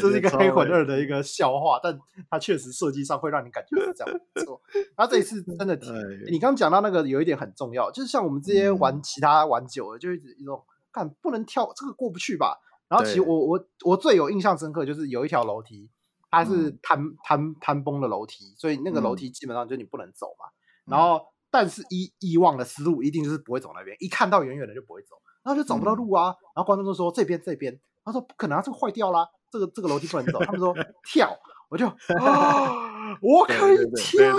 [0.00, 1.96] 这是一个黑魂二的一个笑话，但
[2.28, 4.20] 它确实设计上会让你感觉是这样。
[4.34, 4.60] 没错，
[4.96, 5.76] 然后这一次真的，
[6.28, 10.60] 你刚刚讲到那个有一点很重要，就是像我们这些玩其他玩久了，就一直一种
[10.92, 12.58] 看不能跳这个过不去吧。
[12.88, 15.88] 然后其实我我我最有印象深刻就是有一条楼梯，
[16.28, 20.46] 它是坍坍坍崩的楼梯，所以那个楼梯基本上就你不能走嘛。
[20.86, 21.20] 然后。
[21.58, 26.26] 但是以以往的思路一定就是不会走那边，一看到远远的就不会走，然后就找不到路啊。
[26.54, 30.38] 然后观众就说这边这边，他说不可能啊，这个坏掉啦，这个这个楼梯不能走。
[30.40, 31.34] 他们说跳，
[31.70, 34.36] 我就啊，我可以跳，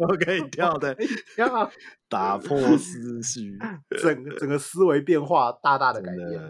[0.00, 0.96] 我可以跳的，
[1.36, 1.70] 跳，
[2.08, 3.58] 打破思绪，
[4.00, 6.40] 整个整个思维变化大大的改变。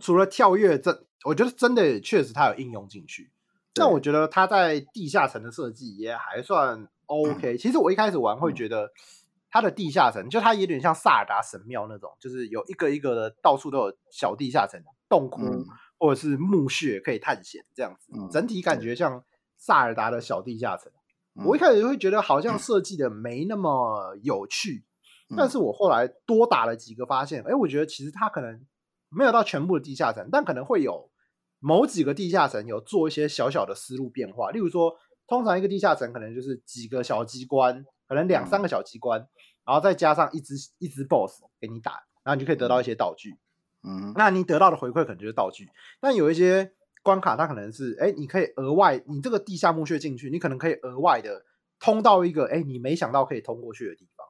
[0.00, 3.30] 除了跳跃，这我觉得真的确实它有应用进去。
[3.74, 7.58] 但我觉得它在地下层的设计也还算 OK。
[7.58, 8.90] 其实我一开始玩会觉得。
[9.52, 14.80] 它的地下层就它有点像萨尔达神庙那种，就是有一个一个的，到处都有小地下层、
[15.10, 15.42] 洞窟
[15.98, 19.22] 或者是墓穴可以探险这样子，整体感觉像
[19.58, 20.90] 萨尔达的小地下层。
[21.44, 24.84] 我一开始会觉得好像设计的没那么有趣，
[25.36, 28.66] 但是我后来多打了几个，发现，哎，我觉得其实它可能
[29.10, 31.10] 没有到全部的地下层，但可能会有
[31.60, 34.94] 某几个地下层有做一些小小的思路变化，例如说，
[35.26, 37.84] 通常一个地下层可能就是几个小机关。
[38.08, 39.28] 可能两三个小机关，嗯、
[39.66, 43.36] 然后再加上一只一只 BOSS 给你打，然后你就可以得到一些道具。
[43.84, 45.68] 嗯，那你得到的回馈可能就是道具。
[46.00, 46.72] 但有一些
[47.02, 51.44] 关卡，它可能是，哎，你可以额外，你这个地下墓穴进去，你可能可以额外的
[51.80, 54.26] 通到一个，哎，你没想到可以通过去的地方。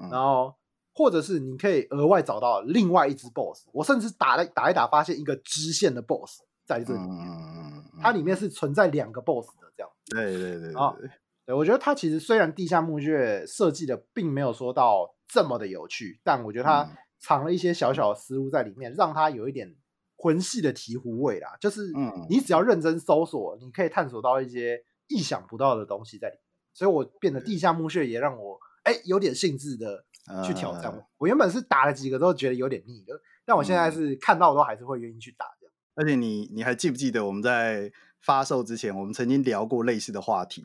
[0.00, 0.56] 嗯、然后，
[0.94, 3.68] 或者是你可以额外找到另外一只 BOSS。
[3.72, 9.90] 我甚至打了打一打，发现一个支线的 BOSS 在这里面，嗯、它里面是存在两个 BOSS 的这样。
[10.06, 11.10] 对对对对，
[11.48, 11.56] 对。
[11.56, 16.88] 我觉得它其实虽然地下墓穴设计的并没有说到这么的有趣，但我觉得它
[17.18, 19.74] 藏了一些小小的思路在里面，让它有一点
[20.16, 21.56] 魂系的醍醐味啦。
[21.58, 21.90] 就是，
[22.28, 26.42] 你只要认真搜索，你可以探索到一些意想不到的东西在里面。
[26.74, 30.04] 所以我变得地下墓穴也让我哎有点兴致的
[30.44, 30.94] 去挑战。
[31.16, 35.74] 我原本是打了几个都觉得有点腻的，但我现在是看到都还是会愿意去打这样。
[35.96, 37.90] 而且你你还记不记得我们在
[38.20, 40.62] 发售之前，我们曾经聊过类似的话题？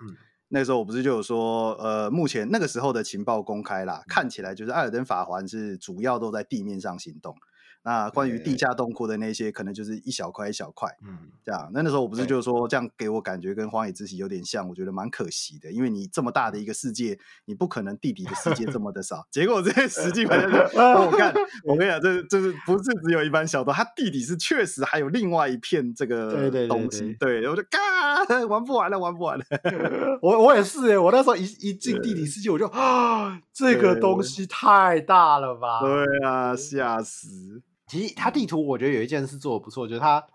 [0.54, 7.36] 那时候我不是就有说，呃，目前那个时候的情报公开啦，看起来就是艾尔登法环是主要都在地面上行动。
[7.84, 11.70] 那关于地下洞窟的那些，可能就是一小块一小块，嗯，这样。
[11.74, 19.28] 那那时候我不是就是说，这样给我感觉跟荒野之息有点像，我觉得蛮可惜的，因为你这么大的一个世界，你不可能地底的世界这么的少。
[19.30, 21.34] 结果这些实际反正 我看，
[21.66, 23.74] 我跟你讲，这这是不是只有一般小洞？
[23.74, 26.32] 它地底是确实还有另外一片这个
[26.68, 27.00] 东西。
[27.02, 29.44] 对，对，对，对，对，然后就嘎，玩不完了，玩不完了。
[30.24, 35.82] 我我也是哎，我那时候一一进地底世界，我就啊，这个东西太大了吧？
[35.82, 37.62] 对啊，吓死。
[37.94, 40.26] 其实它地图我觉得有一件事做的不错，就是它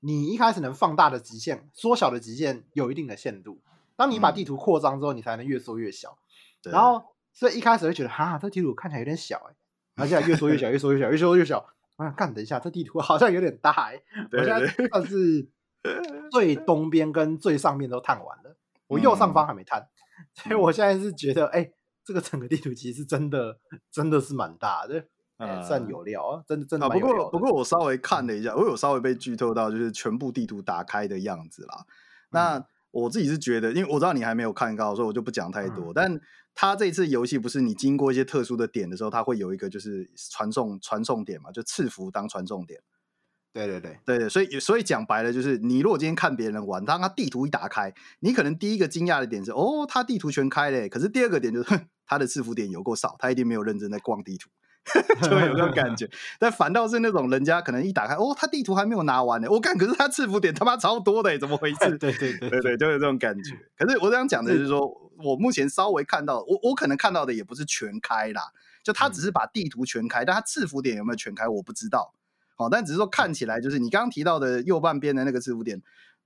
[0.00, 3.62] 你一开始能放大的极限、缩小的极限有一定的限度。
[3.96, 6.18] 当你把地图扩张之后，你才能越缩越小。
[6.64, 7.02] 嗯、然后
[7.32, 9.56] 所以一开始会觉得哈，这地图看起来有点小哎，
[9.94, 11.66] 然后现在越缩越小，越缩越小，越缩越小。
[11.96, 14.02] 我想干，等一下，这地图好像有点大哎。
[14.30, 15.48] 我现在算是
[16.30, 18.54] 最东边跟最上面都探完了，
[18.86, 19.88] 我右上方还没探，嗯、
[20.34, 21.72] 所以我现在是觉得哎，
[22.04, 23.58] 这个整个地图其实真的
[23.90, 25.06] 真的是蛮大的。
[25.38, 26.88] 嗯，算有料啊，真的真的，啊。
[26.88, 31.84] 不过不过我稍微看了一下，我有稍微被剧透到，就是全部地图打开的样子啦。
[32.30, 35.92] 那我自己是觉得，因为我知道你还没有看到，所以我就不讲太多。
[35.92, 36.20] 嗯、但
[36.54, 42.80] 他这次游戏不是你经过一些特殊的点的时候，他会有一个就是传送传送点嘛，就赐福当传送点。
[43.52, 50.88] 对对对对对，所以所以讲白了就是，你如果今天看别人玩，当他地图一打开，你可能第一个惊讶的点是，哦，他地图全开嘞。
[50.88, 54.50] 可是第二个点就是，哼，他的赐福点有够少，他一定没有认真在逛地图。
[55.22, 56.08] 就会有这种感觉，
[56.38, 61.90] 但反倒是那种人家可能一打开，哦，他地图还没有拿完呢，我看，可是他赐福点他妈超多的，怎么回事？
[61.98, 63.54] 对对对对对，就有这种感觉。
[63.76, 64.88] 可是我这样讲的就是说，
[65.24, 68.42] 我目前稍微看到，我我可能看到的也不是全开啦，
[68.82, 72.14] 就他只是把地图全开，但他赐福点有没有全开我不知道。
[72.56, 75.80] 好，但只是说看起来就是你刚刚提到的右半边的那个赐福点，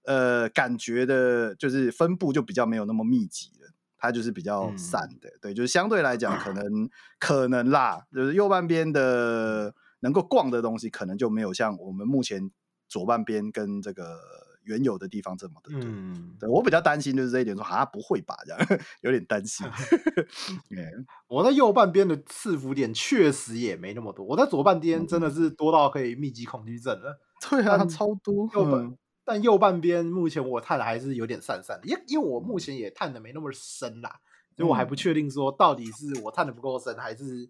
[0.05, 3.69] 呃，感觉的就是分布就比较没有那么密集了。
[4.03, 6.91] 它就是比较散的，嗯、对，就是相对来讲， 可能
[7.21, 12.51] 可能啦，就是右半边的能够逛的东西，可能就没有像我们目前
[12.89, 14.19] 左半边跟这个
[14.65, 15.81] 原有的地方这么的多。
[15.85, 19.65] 嗯，对，我比较担心就是这一点，说啊，不会吧，这样 有点担心。
[21.29, 27.21] 我在右半边的赐福点确实也没那么多，我在左半边真的是多到可以密集恐惧症了。
[27.49, 28.51] 对啊，超多。
[28.53, 34.21] 右半嗯但右半边目前我探的还是有点散散的，因因为我目前也探的没那么深啦，
[34.57, 37.49] 所以我还不确定说到底是我探的不够深，还是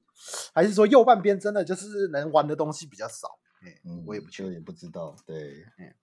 [0.55, 3.39] 还是说右半边真的就是能玩的东西比较少。
[3.85, 5.14] 嗯，我也不确定，也不知道。
[5.25, 5.95] 对，嗯。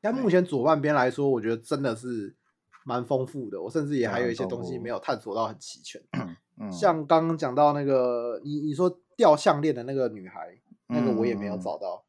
[0.00, 2.36] 但目前左半边来说，我觉得真的是
[2.84, 3.60] 蛮丰富的。
[3.60, 6.00] 我甚至也还有一些东西没有探索到很齐全。
[6.60, 12.05] 嗯，像刚刚讲到那个你你说掉项链的那个女孩，那个我也没有找到。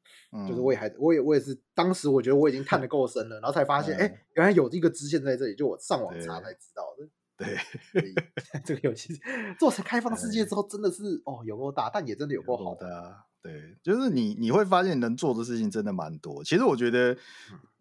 [0.48, 7.08] 就是我也还，我也我也是，当时我觉得我已经探得够深了，然后才发现，哎、 欸，原来有一个支线在这里，就我上网查才知道的。
[7.38, 7.58] 对，
[8.66, 9.18] 这个游戏
[9.58, 13.24] 做成开放世界之后，真的是哦，有够大，但也真的有够好的啊。
[13.42, 16.44] 对，就是你你会发现能做的事情真的蛮多。
[16.44, 17.16] 其实我觉得，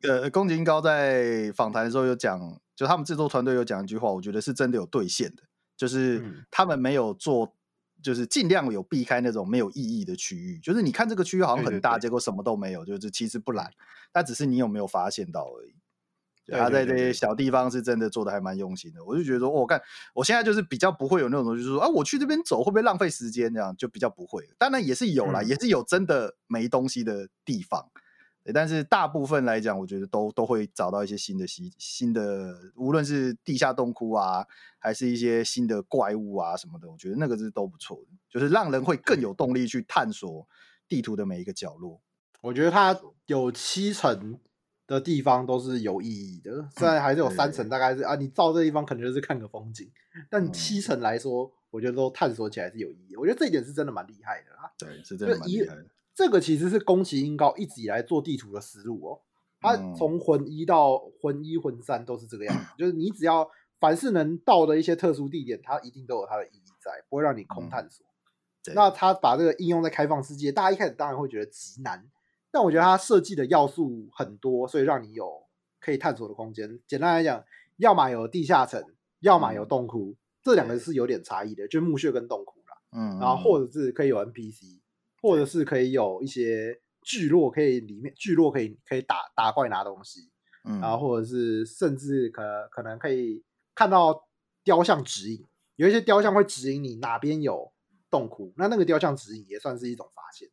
[0.03, 5.43] 呃，宫崎英高在访谈的时候有讲，就他们制作团队有讲一句话，我觉得是真的有兑现的，
[5.77, 7.55] 就是他们没有做。
[8.03, 13.71] 就是尽量有避开那种没有意义的区域，就是你看这个区域好像很大，结果什么都没有，就是其实不然，
[14.13, 15.75] 但只是你有没有发现到而已。
[16.49, 19.83] 他在这些小地方是真的做的还蛮用心的，我就觉得说，我看
[20.15, 23.53] 我现在就是比较不会有那种东西，就是说啊，我去这边走会不会浪费时间？
[23.53, 24.49] 这样就比较不会。
[24.57, 27.91] 当然也是有啦，也是有真的没东西的地方。
[28.53, 34.47] 但是大部分来讲，我觉得都都会找到一些新的新新的，无论是地下洞窟啊，
[34.79, 40.47] 还是一些新的怪物啊什么的，我觉得那个是都不错的，就是让人会更有动力去探索
[40.87, 42.01] 地图的每一个角落。
[42.41, 44.39] 我觉得它有七成
[44.87, 49.91] 的地方都是有意义的，虽然还是有三成大概是、嗯、啊，你照这地方可能就是看个风景，
[50.31, 53.17] 但七成来说，我觉得都探索起来是有意义。
[53.17, 54.71] 我觉得这一点是真的蛮厉害的啦。
[54.79, 55.85] 对，是真的蛮厉害的。
[56.17, 59.21] 这个其实是宫崎英高一直以来做地图的思路哦，
[59.61, 63.47] 他从魂一到魂一魂三都是这个样子，嗯、就是你只要
[63.79, 68.07] 凡是能到的一些特殊地点，它一定都有它的意义在，不会让你空探索。
[68.67, 72.03] 嗯、那他把这个应用在开放世界，大家一开始当然会觉得极难，
[72.51, 75.43] 但我觉得他设计的要素很多，所以让你有
[75.79, 76.81] 可以探索的空间。
[76.87, 77.45] 简单来讲，
[77.77, 78.83] 要么有地下城，
[79.21, 82.79] 要么有洞窟，嗯、这两个是有点差异的，就是墓穴跟洞窟啦。
[82.93, 84.81] 嗯，然后或者是可以有 NPC。
[85.27, 90.31] 或者是可以有一些聚落，可以里面聚落可以可以打打怪拿东西，
[90.64, 93.43] 嗯，然后或者是甚至可可能可以
[93.74, 94.27] 看到
[94.62, 95.45] 雕像指引，
[95.77, 97.72] 有一些雕像会指引你哪边有
[98.11, 100.49] 洞窟，那那个雕像指引也算是一种发现，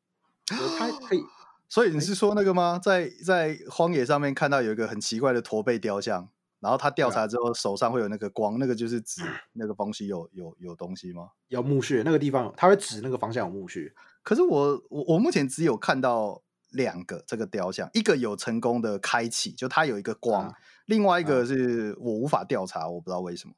[0.47, 1.24] 它可以。
[1.69, 2.78] 所以你是说那个吗？
[2.78, 11.30] 在在荒野上面看到有一个很奇怪的驼背雕像，然后他调查之后手上会有那个光，那个就是指那个东西有有有东西吗？
[11.47, 13.91] 有墓穴，那个地方他会指那个方向有墓穴。
[14.24, 20.55] 可是我我我目前只有看到两个这个雕像，一个有成功的开启，就它有一个光；啊、
[20.86, 23.53] 另外一个是我无法调查，我不知道为什么。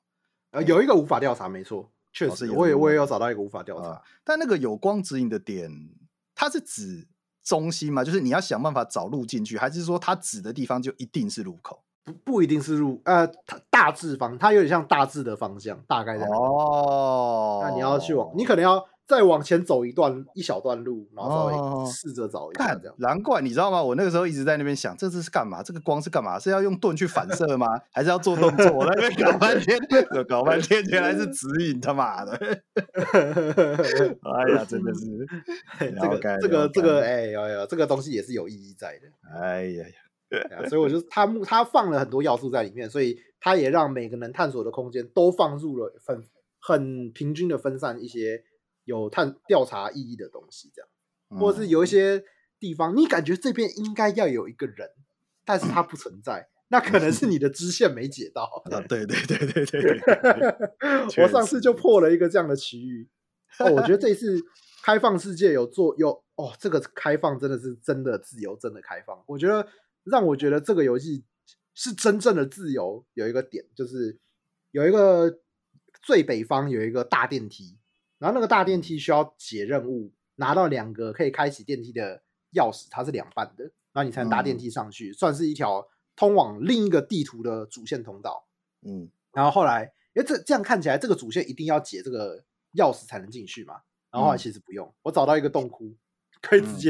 [0.51, 4.01] 呃，有一个无法调查，没错，确实，我也我也有找到一个无法调查、啊。
[4.23, 5.71] 但那个有光指引的点，
[6.33, 7.07] 它是指
[7.43, 8.03] 中心吗？
[8.03, 11.83] 就是你要想办法找路进去，还是说它指的地方就一定是路口？
[12.03, 17.61] 不不一定是路，呃，它大致方，它有点像大致的方向，大概在哦。
[17.63, 18.83] 那你要去往，你可能要。
[19.07, 22.95] 再往前走一段一小段路，然后稍微试着找一下这样。
[22.97, 23.83] 难怪你知道吗？
[23.83, 25.61] 我那个时候一直在那边想，这次是干嘛？
[25.61, 26.39] 这个光是干嘛？
[26.39, 27.67] 是要用盾去反射吗？
[27.91, 28.65] 还是要做动作？
[28.71, 29.77] 我在那边搞半天，
[30.27, 32.31] 搞半天，原来是指引他妈的！
[32.73, 35.01] 哎呀，真的是
[36.01, 39.39] 这个这个这个哎呀呀，这个东西也是有意义在的。
[39.39, 39.85] 哎呀
[40.49, 46.23] 呀，所以我就他他放了很多要素在里面，所以他也让每个能探索的空间都放入了很
[46.59, 48.43] 很平均的分散一些。
[48.85, 52.23] 有探调查意义的东西，这样，或者是有一些
[52.59, 54.89] 地方，你感觉这边应该要有一个人，
[55.43, 58.43] 但是他不存在，那可能是你的支线没解到。
[58.71, 60.03] 啊，对对对对对，
[61.23, 63.09] 我上次就破了一个这样的区域。
[63.59, 64.39] 哦，我觉得这一次
[64.83, 69.23] 开放世界有做有哦，这个开放真的是真的自由，真的开放。
[69.27, 69.67] 我觉得
[70.03, 71.23] 让我觉得这个游戏
[71.73, 73.03] 是真正的自由。
[73.13, 74.19] 有一个点就是
[74.71, 75.39] 有一个
[76.03, 77.77] 最北方有一个大电梯。
[78.25, 82.23] 然后那个大电梯需要解任务，拿到两个可以开启电梯的
[82.53, 88.47] 钥匙，它是两半的，然后你才能搭电梯上去，嗯、算是一条通往另一个地图的主线通道。
[88.81, 93.75] 嗯，然后后来，因为这这样看起来，这个主线一定要解这个钥匙才能进去嘛。
[94.09, 95.95] 然后后来其实不用，我找到一个洞窟，
[96.41, 96.89] 可以直接、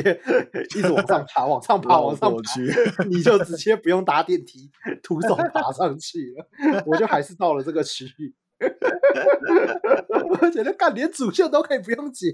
[0.54, 4.72] 嗯、 一直往上爬，往上爬，往上爬， 你就直 接不用搭电梯，
[5.04, 6.84] 徒手爬上去了。
[6.86, 8.34] 我就还是到了这个区域。
[10.42, 12.34] 我觉得干连主线都可以不用解，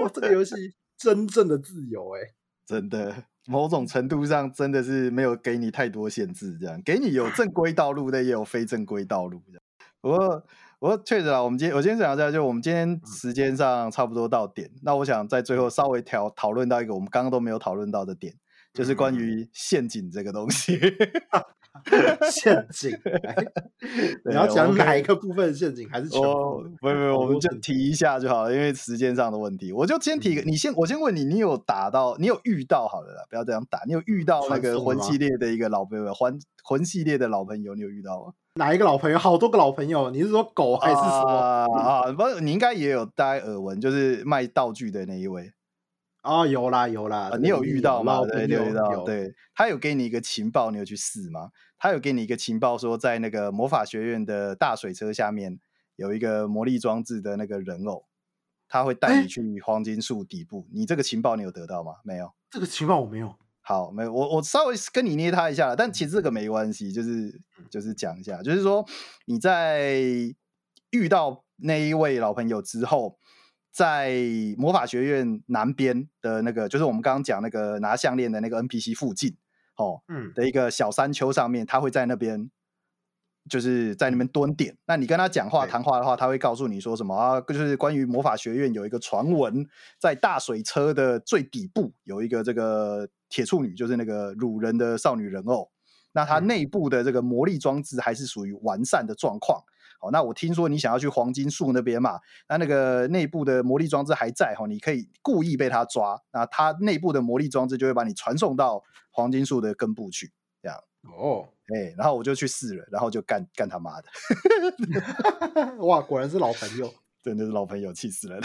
[0.00, 0.08] 哇！
[0.12, 0.54] 这个游戏
[0.96, 2.34] 真正的自由哎、欸，
[2.66, 9.42] 真的，某种程度上真的是没有给你太多限制，这样给你有正规道路的，也有非正规道路。
[10.00, 10.46] 不过，
[10.78, 18.32] 不过确实啊，我们今天我今天想讲，就我们今天时间上差不多到点，那我想在最后稍微讨讨论到一个我们刚刚都没有讨论到的点，
[18.72, 20.78] 就是关于陷阱这个东西。
[22.30, 22.90] 陷阱，
[24.24, 26.62] 你要讲哪一个部分陷阱，还是全部？
[26.80, 29.72] 不不不，我们就提一下就好了，因为时间上的问题。
[29.72, 33.80] 我就先提一个，你先，我先问你，你有打到，你有遇到好了啦，不要这样打。
[33.86, 38.32] 你有遇到那个魂系列的一个老朋友，魂魂系列的老朋友，你有遇到吗？
[38.54, 39.18] 哪一个老朋友？
[39.18, 42.12] 好多个老朋友，你是说狗还是什么啊？
[42.12, 45.50] 不是，你应该也有大概耳闻，就是卖道具的那一位。
[46.22, 48.20] 哦，有啦有啦，你有遇到吗？
[48.26, 49.04] 对，你有遇到。
[49.04, 51.50] 对，他有给你一个情报，你有去试吗？
[51.78, 55.58] 他有给你一个情报，说在那个魔法学院的大水车下面
[55.96, 58.04] 有一个魔力装置的那个人偶，
[58.68, 60.68] 他会带你去黄金树底部。
[60.74, 61.94] 你这个情报你有得到吗？
[62.04, 63.34] 没有，这个情报我没有。
[63.62, 67.40] 好，没有，我我稍微跟你捏他一下了，但其实这个没关系，就是
[67.70, 68.84] 就是讲一下，就是说
[69.24, 70.02] 你在
[70.90, 73.18] 遇到那一位老朋友之后。
[73.70, 74.12] 在
[74.58, 79.36] 魔法学院南边的那个，就是我们刚刚讲那个拿项链的那个 NPC 附近，
[79.76, 82.50] 哦，嗯，的一个小山丘上面，他会在那边，
[83.48, 84.76] 就是在那边蹲点。
[84.86, 87.40] 那你跟他讲话谈话的话，他会告诉你说什么啊？
[87.40, 89.64] 就是关于魔法学院有一个传闻，
[90.00, 95.70] 在大水车的最底部有一个这个铁处女，就是那个鲁人的少女人偶。
[96.12, 99.62] 那它内部的这个魔力装置还是属于完善的状况。
[100.00, 102.18] 好，那我听说你想要去黄金树那边嘛？
[102.48, 110.32] 那那个内部的魔力装置还在哈，你可以故意被他抓，那他内部的魔力装置就会把你传送到黄金树的根部去，
[110.62, 110.78] 这样。
[111.02, 114.08] 哦，哎，然后我就去试了，然后就干干他妈的！
[115.84, 116.92] 哇，果然是老朋友，
[117.22, 118.40] 真的是老朋友，气死了！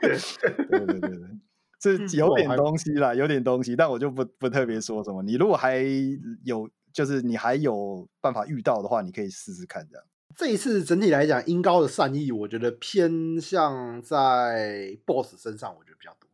[0.00, 0.18] 对
[0.66, 1.18] 对对对，
[1.78, 5.22] 这有点东西啦，有点东西，但我就不不特别说什么。
[5.22, 5.82] 你如果还
[6.44, 10.04] 有，就是你还有办法遇到的话，你可以试试看这样。
[10.34, 16.28] 这一次整体来讲，音高的善意，我觉得偏向在 BOSS 身上，我觉得比较多。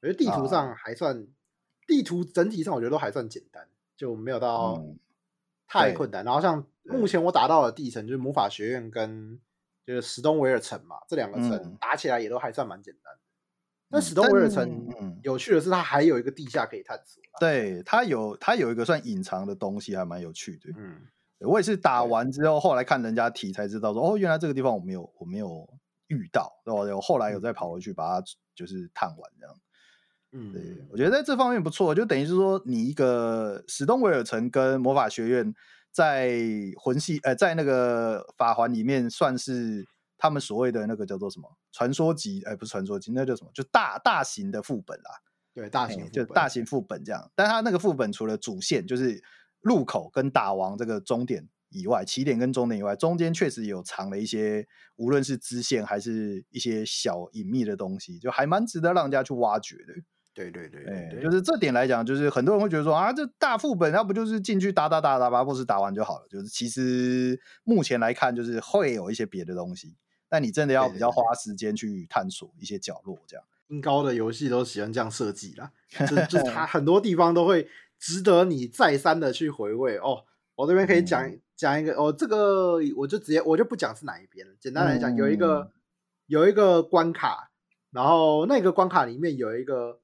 [0.00, 1.26] 我觉得地图上还算，啊、
[1.86, 4.82] 地图整体上我觉得都还算简单，就没有到
[5.66, 6.24] 太困难。
[6.24, 9.38] 嗯、然后像目前我打到的地层，就是魔法学院跟
[9.84, 13.12] 就是史东维尔城嘛，这两个城打起来也都还算蛮简单。
[13.90, 14.88] 但史东维尔城
[15.22, 17.22] 有趣的是，它还有一个地下可以探索。
[17.38, 20.70] 对，它有它有一个算隐藏的东西，还蛮有趣的。
[20.78, 21.02] 嗯。
[21.44, 25.68] 我也是打完之后，后来看人家提才知道说，哦，原来这个地方我没有，我没有
[26.08, 26.96] 遇到，对吧？
[26.96, 29.56] 我后来有再跑回去把它就是探完这样。
[30.32, 35.54] 嗯，对，我觉得在这方面不错，就等于是说，你一个史东维尔城跟魔法学院
[35.90, 36.40] 在
[36.76, 39.86] 魂系呃，在那个法环里面算是
[40.16, 43.50] 他们所谓的那个叫做什么传说级，哎，不是传说级，那叫什么？
[43.52, 45.10] 就大大型的副本啦。
[45.54, 47.30] 对，大型就大型副本这样。
[47.34, 49.22] 但他那个副本除了主线就是
[49.62, 59.94] 入口跟打王这个终点以外，起点跟终点以外，中间确实有藏了一些，无论是支线还是一些小隐秘的东西，就还蛮值得让人家去挖掘的。
[60.34, 66.26] 对对对，对，对，欸，就是这点来讲，就是很多人会觉得说啊，这大副本，要不就是进去打打打打把 BOSS 打完就好了。
[66.30, 69.94] 就是其实目前来看，就是会有一些别的东西，
[70.30, 73.44] 但你真的要比较花时间去探索一些角落，这样。
[73.68, 75.70] 音高的游戏都喜欢这样设计啦，
[76.08, 77.68] 就就是它很多地方都会
[78.02, 80.24] 值得你再三的去回味哦。
[80.56, 81.24] 我这边可以讲
[81.54, 84.52] 讲、嗯、一个，哦，这个我就直接我就不讲是哪一边了。
[84.58, 85.70] 简单来讲，有一个、嗯、
[86.26, 87.52] 有一个关卡，
[87.92, 90.00] 然后那个关卡里面有一个。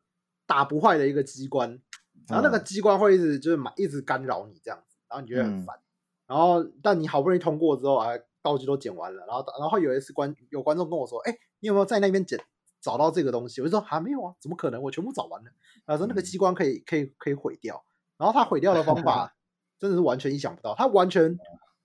[0.48, 1.78] 打不坏的一个机关，
[2.26, 5.84] 然后那个机关会一直就是一直干扰你这样子，然后你觉得很烦，嗯、
[6.28, 12.40] 然后但你好不容易通过之后，啊，道具都捡完了，然后然后有一次观有观众跟我说，哎，你有没有在那边捡
[12.80, 13.60] 找到这个东西？
[13.60, 14.80] 我就说还没有啊，怎么可能？
[14.80, 15.50] 我全部找完了。
[15.84, 17.84] 然后说那个机关可以可以可以毁掉，
[18.18, 19.34] 然后他毁掉的方法
[19.80, 21.34] 真的是完全意想不到，他完全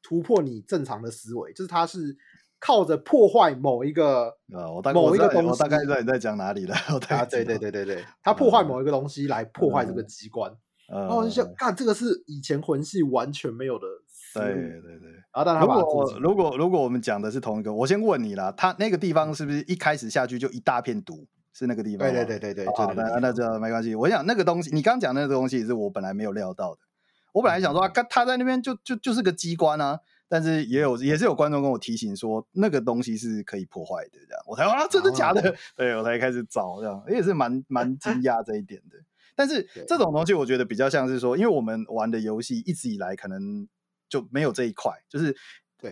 [0.02, 2.18] 突破你正常的思维，就是他是。
[2.66, 6.74] 靠着破坏某一个呃，我大某一个东西，我大概知道你在讲哪里了。
[7.10, 10.50] 啊，对对对对对，他破坏某一个东西来破坏这个机关，
[10.88, 14.46] 嗯、然后我就想，看、嗯、这个是以前魂系完全没有的思路。
[14.46, 15.12] 对对对。
[15.12, 21.28] 然后但他把如果如果如果我们讲的是同一个，我先问你啦，他那个地方是不是一开始下去就一大片毒？
[21.54, 22.12] 是那个地方？
[22.12, 22.74] 对对对对对。
[22.76, 23.96] 好，那那这没关系。
[23.96, 26.82] 我想那个东西，你刚讲那个东西是我本来没有料到的。
[27.32, 30.00] 我本来想说，啊，他在那边就就就是个机关啊。
[30.30, 35.48] 但是也有也是有观众跟我提醒说，那个东西是可以破坏的，这样我才啊，真的假的？
[35.48, 38.98] 哦、 对我才开始找这样，也是蛮蛮惊讶这一点的。
[39.36, 43.68] 但是这种东西我觉得比较像是说，因为我们玩的游戏一直以来可能
[44.10, 45.36] 就没有这一块，就是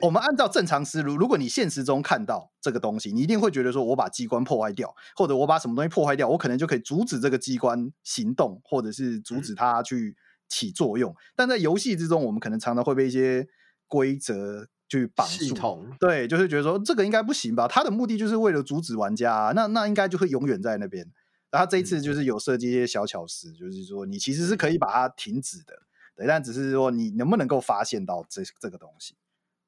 [0.02, 10.16] 我们按照正常思路，如果你现实中看到这个东西，你一定会觉得说，我把机关破坏掉，或者我把什么东西破坏掉，我可能就可以阻止这个机关行动，或者是阻止它去
[10.48, 11.12] 起作用。
[11.12, 13.48] 嗯、但在游戏之中，我们可能常常会被一些
[13.88, 17.68] 规则去绑系统，对，就是觉得说这个应该不行吧？
[17.68, 21.06] 他的目的就是为了阻止玩家、啊，那那应该就会永远在那边。
[21.50, 25.74] 然后这一次就是有设计一些小巧思，嗯、就是说你其实是可以把它停止的，
[26.16, 29.16] 对，但只是说你能不能够发现到这这个东西。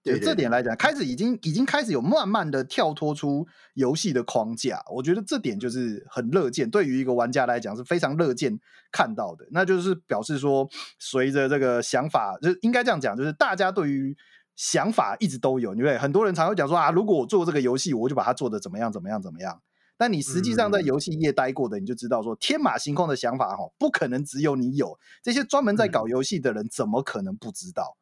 [0.04, 8.60] 对，这点来讲，开始已经已经开始有慢慢的跳脱出游戏的框架，我觉得这点就是很乐见，对于一个玩家来讲是非常乐见
[8.91, 9.47] 看到的。
[9.51, 10.68] 那就是表示说，
[10.99, 14.14] 随着这个想法，就应该这样讲，就是大家对于
[14.58, 19.62] 想法一直都有，因为很多人常会讲说啊，如果我做这个游戏，我就把它做的怎么样怎么样怎么样。
[19.95, 27.95] 但你实际上在游戏业待过的，你就知道说，天马行空的想法哈，不可能只有你有，这些专门在搞游戏的人怎么可能不知道？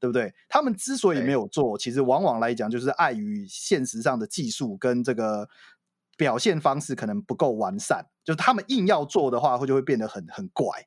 [0.00, 0.32] 对不对？
[0.48, 5.48] 他们之所以没有做，其实往往来讲就是碍于现实上的技术跟这个
[6.16, 8.06] 表现方式可能不够完善。
[8.24, 10.86] 就是他们硬要做的话，会就会变得很很怪。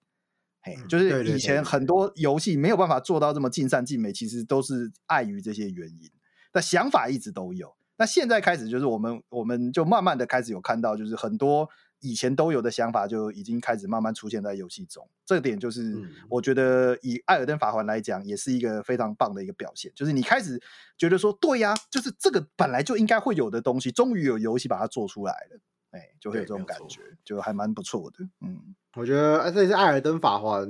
[0.62, 6.10] 嘿，就是以前很多游戏没有办法做到这么尽善尽美，其实都是碍于这些原因。
[6.52, 7.76] 但想法一直都有。
[7.98, 11.70] 那现在开始，就是我们我们就慢慢的开始有看到，就是很多。
[12.02, 15.96] 以前都有的想法就已经开始慢慢出现在游戏中，这点就是
[16.30, 19.92] 我觉得以《艾尔登法环》来讲，也是一个非常棒的一个表现。
[19.96, 20.60] 就是你开始
[20.98, 25.60] 觉得说，对呀，就是这个本来就应该会有的东西，终于有游戏把它做出来了，
[25.92, 28.28] 哎，就会有这种感觉，就还蛮不错的。
[28.42, 30.68] 嗯，我觉得这是《艾尔登法环》，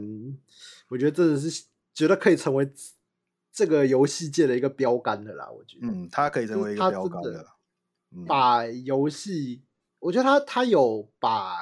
[0.89, 2.69] 我觉得真的是觉得可以成为
[3.53, 5.49] 这个游戏界的一个标杆的啦。
[5.49, 7.47] 我觉得，嗯，它可以成为一个标杆的，
[8.27, 9.63] 把游戏。
[10.01, 11.59] 我觉得他他有把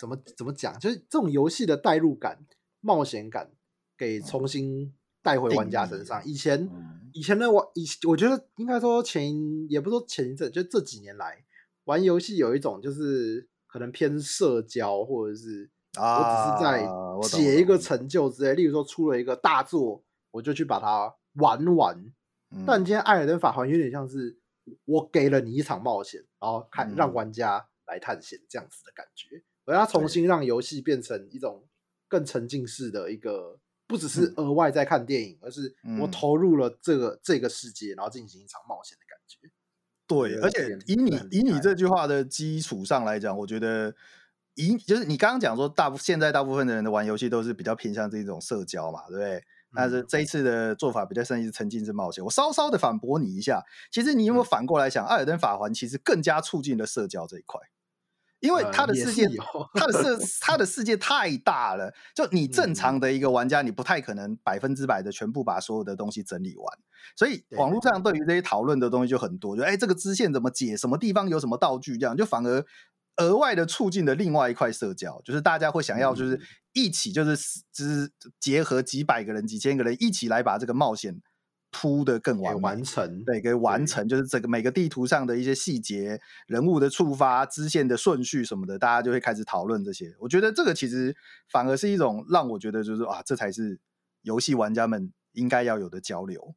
[0.00, 2.38] 怎么怎么讲，就是这种游戏的代入感、
[2.80, 3.50] 冒险感
[3.98, 6.24] 给重新带回玩家身上。
[6.24, 6.66] 以前
[7.12, 9.30] 以前的我以我觉得应该说前
[9.68, 11.44] 也不说前一阵，就这几年来
[11.84, 16.88] 玩游戏有一种就是可能偏社交，或者是我只是在
[17.28, 18.54] 解一个成就之类。
[18.54, 22.10] 例如说出了一个大作，我就去把它玩完。
[22.66, 24.37] 但今天《艾尔登法环》有点像是。
[24.84, 31.66] 我给了你一场冒险，然后看让玩家来探险这样子的感觉，我要重新让游戏变成一种
[32.08, 39.50] 更沉浸式的一个，不只是额外在看电影，而是我投入了这个这个世界，然后进行一场冒险的感觉。
[40.06, 41.74] 对，而且以你以你这。
[41.74, 43.94] 句话的基础上来讲，我觉得
[44.54, 49.44] 以就是你刚刚讲说，大部现在大部分的人的玩游戏都是比较偏向这种社交嘛，对不对？
[49.74, 52.24] 但是这一次的做法比较像是沉浸式冒险。
[52.24, 57.60] 我稍稍的反驳你一下，其实你有没有反过来想，《艾尔登法环》其实更加促进了社交这一块？
[58.40, 61.92] 因为他的世界，呃、他的世，他的世界太大了。
[62.14, 66.78] 就你正常的一个玩家，你不太可能百分之百的全部把所有的东西整理完。
[67.16, 70.76] 所以网络上对于这些讨论的东西就很多，就哎，这个支线怎么解？
[70.76, 71.98] 什么地方有什么道具？
[71.98, 72.64] 这样就反而
[73.18, 76.40] 额外的促进了另外一块社交，就是大家会想要就是
[76.72, 77.36] 一起就是
[77.72, 78.10] 就是
[78.40, 81.20] 结合几百个人、几千个人一起来把这个冒险。
[81.70, 90.16] 铺的更完完成，对，可以完成，就是这个每个地图上的一些细节、人物的触发、支线的顺序什么的，大家就会开始讨论这些。
[90.18, 91.14] 我觉得这个其实
[91.52, 93.78] 反而是一种让我觉得就是啊，这才是
[94.22, 96.54] 游戏玩家们应该要有的交流，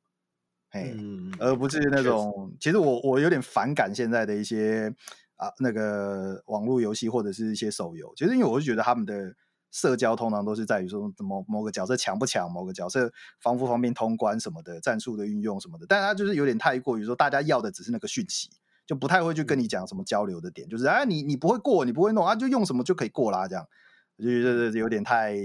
[0.69, 2.55] 哎、嗯，而不是那种。
[2.61, 4.95] 其实我我有点反感现在的一些
[5.41, 9.35] 啊那个网络游戏或者是一些手游，其实因为我是觉得他们的。
[9.73, 18.49] 社交通常都是在于说某某个角色强不强，某个角色方不方便通关什么的，战术的运用什么的，但他就是有点太过于说，大家要的只是那个讯息，
[18.85, 23.65] 就不太会去跟你讲什么交流的点，就是啊，你你不会过，你不会弄啊，就用什么就可以过啦，这样，
[24.17, 25.37] 我觉得有点太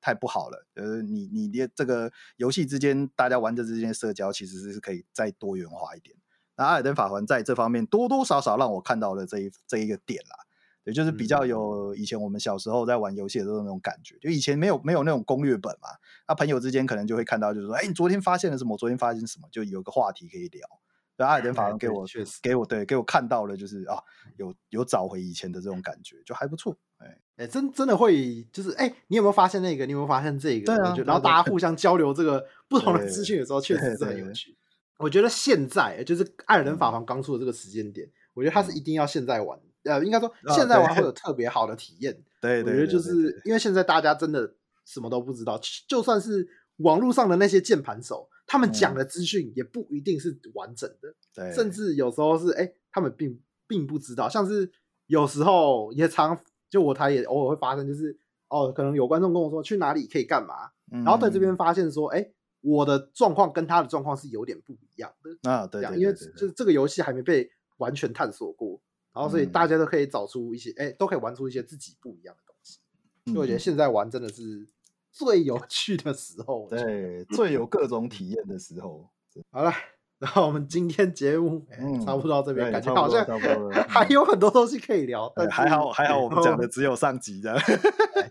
[0.00, 0.66] 太不好了。
[0.74, 6.16] 呃，你你的这个游戏之间，大家玩的之间社交其实是可以再多元化一点。
[6.58, 10.44] 那《艾尔登法环》在这方面多多少少让我看到了这一这一个点啦。
[10.84, 15.88] 也就是比较有以前我们小时候在玩游戏的时候那种感觉，就以前没有没有那种攻略本嘛，
[16.26, 18.74] 那朋友之间可能就会看到，就是说，哎，你昨天发现了什么？
[18.78, 19.46] 昨天发现什么？
[19.52, 20.66] 就有个话题可以聊。
[21.14, 24.02] 所以艾尔登法环 给我确实给我对给我看到了，就是啊，
[24.38, 26.74] 有有找回以前的这种感觉，就还不错。
[26.96, 29.84] 哎哎，真真的会就是哎，你有没有发现那个？
[29.84, 30.74] 你有没有发现这个？
[30.74, 30.96] 对啊。
[31.04, 34.56] 然后大家互相交流这个不同的资讯的时候，确实是很有趣。
[34.98, 39.58] 我觉得现在就是艾尔登法环刚出的这个时间点，我觉得它是一定要现在玩。
[39.84, 42.20] 呃，应该说现在玩会有特别好的体验。
[42.42, 46.46] 对，我觉得就是因为现在大家真的什么都不知道，就算是
[46.78, 51.14] 网络上的那些键盘手，他们讲的资讯也不一定是完整的。
[51.34, 54.28] 对，甚至有时候是哎，他们并并不知道。
[54.28, 54.70] 像是
[55.06, 56.38] 有时候也常
[56.68, 58.18] 就我台也偶尔会发生，就是
[58.48, 62.28] 哦，可能有观众跟我说去哪里可以干嘛，然后在这边发现说，哎，
[62.60, 65.66] 我的状况跟他的状况是有点不一样的啊。
[65.66, 68.80] 对，因为就是这个游戏还没被完全探索过。
[69.14, 72.78] 然后，所以大家都可以找出一些，哎、嗯，都可以玩出一些自己不一样的东西。
[73.26, 74.68] 所以我觉得现在玩真的是
[75.10, 79.10] 最有趣的时候，对，最有各种体验的时候。
[79.50, 79.72] 好了，
[80.18, 83.24] 然后我们今天节目、嗯、差不多到这边，感觉好像
[83.88, 85.32] 还有很多东西可以聊。
[85.34, 87.58] 但还好，还好我们讲的只有上集这样。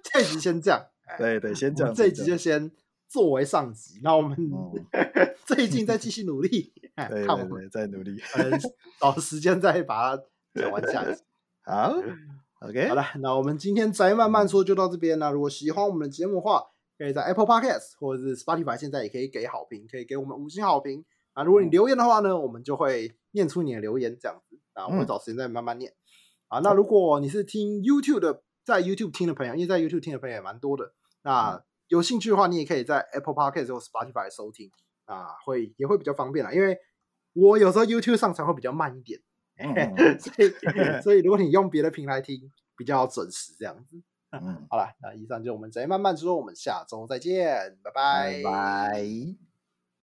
[0.03, 0.85] 这集先这样，
[1.17, 1.93] 对对，先讲。
[1.93, 2.71] 这一集就先
[3.07, 4.85] 作为上级，那我们、嗯、
[5.45, 8.17] 最近再继续努力， 看我们再努力，
[8.99, 10.23] 找时间再把它。
[10.55, 11.21] 讲完下集，
[11.63, 11.93] 好
[12.61, 15.19] ，OK，好了，那我们今天宅慢慢说就到这边。
[15.19, 16.63] 那如果喜欢我们的节目的话，
[16.97, 21.05] 可以在 Apple Podcast 或者是 Spotify，现在也可以给好评，可以给我们五星好评。
[21.35, 24.59] 那如果你留言的话呢，我们就会念出你的留言，这样子。
[24.73, 25.93] 啊我们找时间再慢慢念。
[26.47, 30.91] 啊、嗯，那如果你是听 YouTube 的，在 YouTube 听的朋友，因为在 YouTube 听的朋友也蛮多的，
[31.21, 34.71] 那有兴趣的话，你也可以在 Apple Podcast 或 Spotify 收听，
[35.05, 36.51] 啊，会也会比较方便啦。
[36.51, 36.77] 因为
[37.33, 39.19] 我有时候 YouTube 上传会比较慢一点。
[40.19, 43.99] 所以，所以如果你用别的平台听，比较准时这样子。
[44.29, 48.41] 嗯，好了，那以上就是我们宅慢慢说，我们下周再见，拜拜。
[48.43, 49.46] 拜拜。